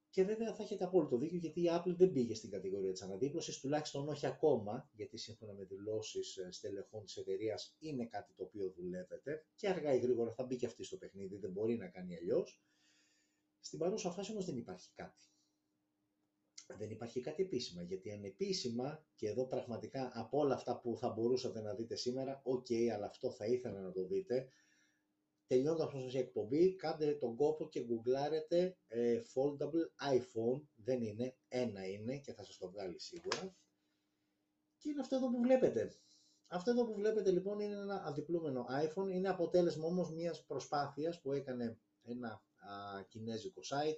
[0.10, 3.60] Και βέβαια θα έχετε απόλυτο δίκιο γιατί η Apple δεν πήγε στην κατηγορία της αναδίπλωσης,
[3.60, 8.70] τουλάχιστον όχι ακόμα, γιατί σύμφωνα με δηλώσεις ε, στελεχών της εταιρείας είναι κάτι το οποίο
[8.70, 12.16] δουλεύεται και αργά ή γρήγορα θα μπει και αυτή στο παιχνίδι, δεν μπορεί να κάνει
[12.16, 12.62] αλλιώς.
[13.60, 15.26] Στην παρούσα φάση όμως δεν υπάρχει κάτι.
[16.76, 21.61] Δεν υπάρχει κάτι επίσημα, γιατί ανεπίσημα και εδώ πραγματικά από όλα αυτά που θα μπορούσατε
[21.61, 24.49] να δείτε σήμερα, οκ, αλλά αυτό θα ήθελα να το δείτε,
[25.47, 31.88] τελειώνοντας όμως η εκπομπή, κάντε τον κόπο και γκουγκλάρετε ε, foldable iPhone, δεν είναι, ένα
[31.88, 33.55] είναι και θα σας το βγάλει σίγουρα.
[34.78, 35.95] Και είναι αυτό εδώ που βλέπετε.
[36.47, 41.32] Αυτό εδώ που βλέπετε λοιπόν είναι ένα αναδιπλούμενο iPhone, είναι αποτέλεσμα όμως μιας προσπάθειας που
[41.32, 43.97] έκανε ένα α, κινέζικο site,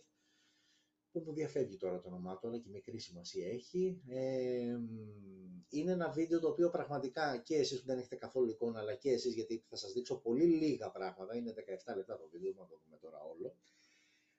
[1.11, 4.01] που μου διαφεύγει τώρα το όνομά του, αλλά και μικρή σημασία έχει.
[4.07, 4.77] Ε,
[5.69, 9.11] είναι ένα βίντεο το οποίο πραγματικά και εσείς που δεν έχετε καθόλου εικόνα, αλλά και
[9.11, 12.79] εσείς γιατί θα σας δείξω πολύ λίγα πράγματα, είναι 17 λεπτά το βίντεο, να το
[12.83, 13.55] δούμε τώρα όλο.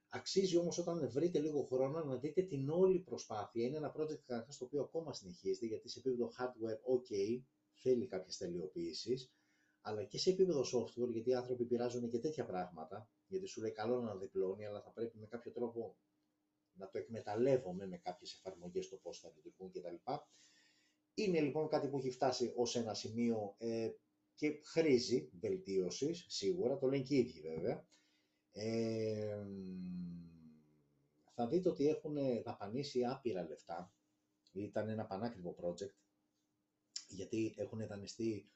[0.08, 3.64] Αξίζει όμως όταν βρείτε λίγο χρόνο να δείτε την όλη προσπάθεια.
[3.64, 7.42] Είναι ένα project καταρχάς το οποίο ακόμα συνεχίζεται, γιατί σε επίπεδο hardware, ok,
[7.72, 9.32] θέλει κάποιες τελειοποίησεις,
[9.80, 13.72] αλλά και σε επίπεδο software, γιατί οι άνθρωποι πειράζουν και τέτοια πράγματα, γιατί σου λέει
[13.72, 15.96] καλό να διπλώνει, αλλά θα πρέπει με κάποιο τρόπο
[16.80, 20.12] να το εκμεταλλεύομαι με κάποιες εφαρμογές το πώς θα λειτουργούν κτλ.
[21.14, 23.90] Είναι λοιπόν κάτι που έχει φτάσει ως ένα σημείο ε,
[24.34, 27.86] και χρήζει βελτίωσης, σίγουρα, το λένε και οι ίδιοι βέβαια.
[28.52, 29.46] Ε,
[31.34, 33.92] θα δείτε ότι έχουν δαπανίσει άπειρα λεφτά.
[34.52, 35.94] Ήταν ένα πανάκριβο project,
[37.08, 38.50] γιατί έχουν δανειστεί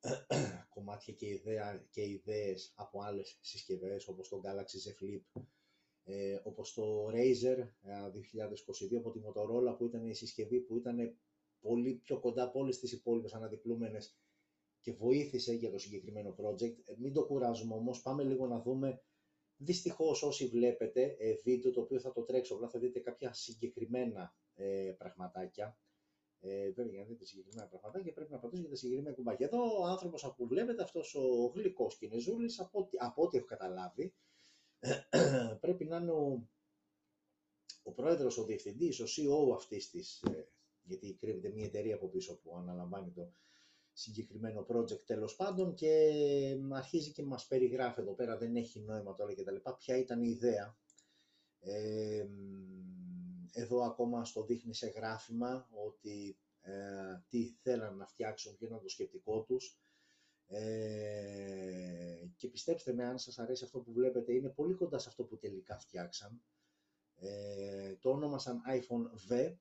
[0.74, 5.42] κομμάτια και, ιδέα, και ιδέες από άλλες συσκευές, όπως το Galaxy Z Flip,
[6.04, 11.16] ε, όπως το Razer 2022 ε, από τη Motorola που ήταν η συσκευή που ήταν
[11.60, 14.16] πολύ πιο κοντά από όλες τις υπόλοιπες αναδιπλούμενες
[14.80, 16.76] και βοήθησε για το συγκεκριμένο project.
[16.84, 19.02] Ε, μην το κουράζουμε όμως, πάμε λίγο να δούμε
[19.62, 24.34] Δυστυχώς όσοι βλέπετε ε, βίντεο το οποίο θα το τρέξω, απλά θα δείτε κάποια συγκεκριμένα
[24.54, 25.78] ε, πραγματάκια.
[26.40, 29.46] Ε, βέβαια, για να δείτε συγκεκριμένα πραγματάκια πρέπει να πατήσω για τα συγκεκριμένα κουμπάκια.
[29.46, 34.14] Εδώ ο άνθρωπος που βλέπετε, αυτός ο γλυκός κινεζούλης, από, από ό,τι έχω καταλάβει,
[35.60, 36.48] πρέπει να είναι ο,
[37.82, 40.48] ο πρόεδρος, ο διευθυντής, ο CEO αυτής της, ε,
[40.82, 43.32] γιατί κρύβεται μια εταιρεία από πίσω που αναλαμβάνει το
[43.92, 46.12] συγκεκριμένο project τέλος πάντων και
[46.70, 50.22] αρχίζει και μας περιγράφει εδώ πέρα, δεν έχει νόημα τώρα και τα λοιπά, ποια ήταν
[50.22, 50.78] η ιδέα.
[51.60, 52.26] Ε,
[53.52, 56.72] εδώ ακόμα στο δείχνει σε γράφημα ότι ε,
[57.28, 59.78] τι θέλαν να φτιάξουν, ποιο ήταν το σκεπτικό τους.
[60.52, 65.24] Ε, και πιστέψτε με, αν σας αρέσει αυτό που βλέπετε, είναι πολύ κοντά σε αυτό
[65.24, 66.42] που τελικά φτιάξαν.
[67.14, 69.54] Ε, το όνομασαν iPhone V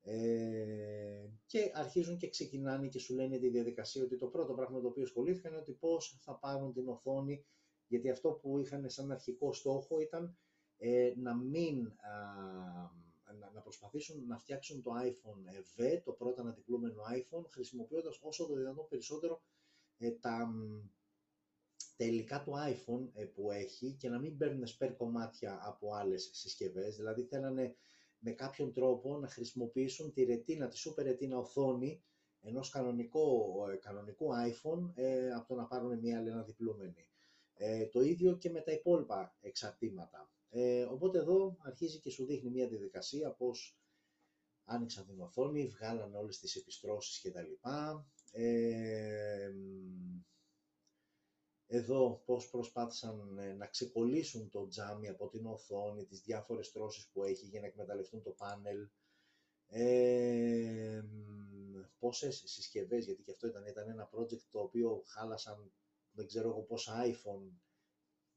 [0.00, 4.86] ε, και αρχίζουν και ξεκινάνε και σου λένε τη διαδικασία ότι το πρώτο πράγμα το
[4.88, 7.44] οποίο ασχολήθηκαν είναι ότι πώς θα πάρουν την οθόνη,
[7.86, 10.36] γιατί αυτό που είχαν σαν αρχικό στόχο ήταν
[10.76, 11.92] ε, να μην...
[13.54, 18.88] να προσπαθήσουν να φτιάξουν το iPhone V, το πρώτο αναδιπλούμενο iPhone, χρησιμοποιώντας όσο το δυνατόν
[18.88, 19.42] περισσότερο
[20.02, 20.52] ε, τα,
[21.96, 26.30] τα υλικά του iPhone ε, που έχει και να μην παίρνουν σπέρ κομμάτια από άλλες
[26.32, 26.96] συσκευές.
[26.96, 27.74] Δηλαδή θέλανε
[28.18, 32.02] με κάποιον τρόπο να χρησιμοποιήσουν τη ρετίνα, τη super retina οθόνη
[32.40, 37.06] ενός κανονικού, ε, κανονικού iPhone ε, από το να πάρουν μια άλλη αναδιπλούμενη.
[37.54, 40.30] Ε, το ίδιο και με τα υπόλοιπα εξαρτήματα.
[40.50, 43.78] Ε, οπότε εδώ αρχίζει και σου δείχνει μια διαδικασία πώς
[44.64, 47.68] άνοιξαν την οθόνη, βγάλαν όλες τις επιστρώσεις κτλ.
[48.34, 49.52] Ε,
[51.66, 57.22] εδώ πώς προσπάθησαν ε, να ξεκολλήσουν το τζάμι από την οθόνη, τις διάφορες τρώσεις που
[57.22, 58.88] έχει για να εκμεταλλευτούν το πάνελ.
[59.66, 61.02] Ε,
[61.98, 65.72] πόσες συσκευές, γιατί και αυτό ήταν, ήταν ένα project το οποίο χάλασαν
[66.12, 67.50] δεν ξέρω εγώ πόσα iPhone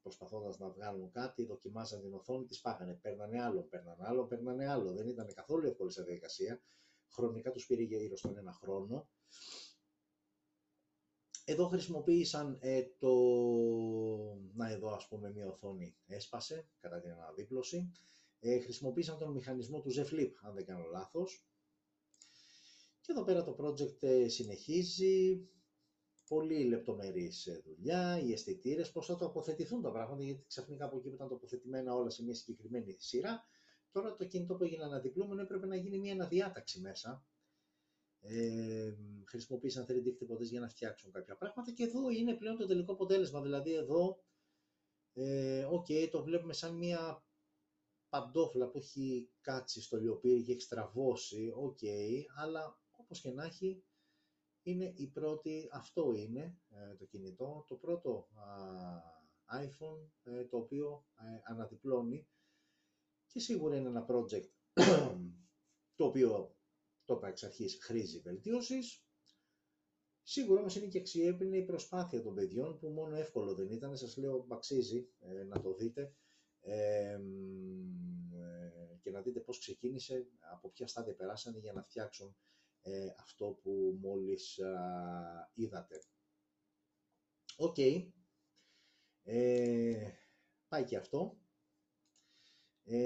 [0.02, 4.92] προσπαθώντας να βγάλουν κάτι, δοκιμάζαν την οθόνη, τις πάγανε, παίρνανε άλλο, παίρνανε άλλο, παίρνανε άλλο.
[4.92, 6.62] Δεν ήταν καθόλου εύκολη σε διαδικασία.
[7.12, 9.08] Χρονικά τους πήρε γύρω στον ένα χρόνο.
[11.48, 13.12] Εδώ χρησιμοποίησαν ε, το...
[14.54, 17.92] Να εδώ ας πούμε μια οθόνη έσπασε κατά την αναδίπλωση.
[18.40, 21.46] Ε, χρησιμοποίησαν τον μηχανισμό του Z Flip, αν δεν κάνω λάθος.
[23.00, 25.48] Και εδώ πέρα το project ε, συνεχίζει.
[26.28, 31.08] Πολύ λεπτομερής ε, δουλειά, οι αισθητήρες, πώς θα τοποθετηθούν τα πράγματα, γιατί ξαφνικά από εκεί
[31.08, 33.44] που ήταν τοποθετημένα όλα σε μια συγκεκριμένη σειρά,
[33.90, 37.26] τώρα το κινητό που έγινε αναδιπλούμενο έπρεπε να γίνει μια αναδιάταξη μέσα
[38.28, 42.92] ε, χρησιμοποίησαν 3D εκτυπωτές για να φτιάξουν κάποια πράγματα και εδώ είναι πλέον το τελικό
[42.92, 43.42] αποτέλεσμα.
[43.42, 44.24] Δηλαδή εδώ,
[45.12, 47.24] ε, okay, το βλέπουμε σαν μια
[48.08, 51.78] παντόφλα που έχει κάτσει στο λιοπύρι και έχει στραβώσει, οκ,
[52.36, 53.84] αλλά όπως και να έχει,
[54.62, 58.28] είναι η πρώτη, αυτό είναι ε, το κινητό, το πρώτο
[59.50, 62.28] iPhone ε, το οποίο ε, αναδιπλώνει
[63.26, 64.48] και σίγουρα είναι ένα project
[65.96, 66.55] το οποίο
[67.06, 69.00] το είπα εξ αρχής χρήζει βελτίωσης.
[70.22, 74.16] Σίγουρα όμως είναι και αξιέπινη η προσπάθεια των παιδιών που μόνο εύκολο δεν ήταν, σας
[74.16, 75.08] λέω αξίζει
[75.48, 76.14] να το δείτε
[79.00, 82.36] και να δείτε πώς ξεκίνησε, από ποια στάδια περάσανε για να φτιάξουν
[82.82, 84.58] ε, αυτό που μόλις
[85.54, 86.02] είδατε.
[87.56, 87.76] Οκ.
[89.22, 90.10] Ε,
[90.68, 91.38] πάει και αυτό.
[92.84, 93.04] Ε,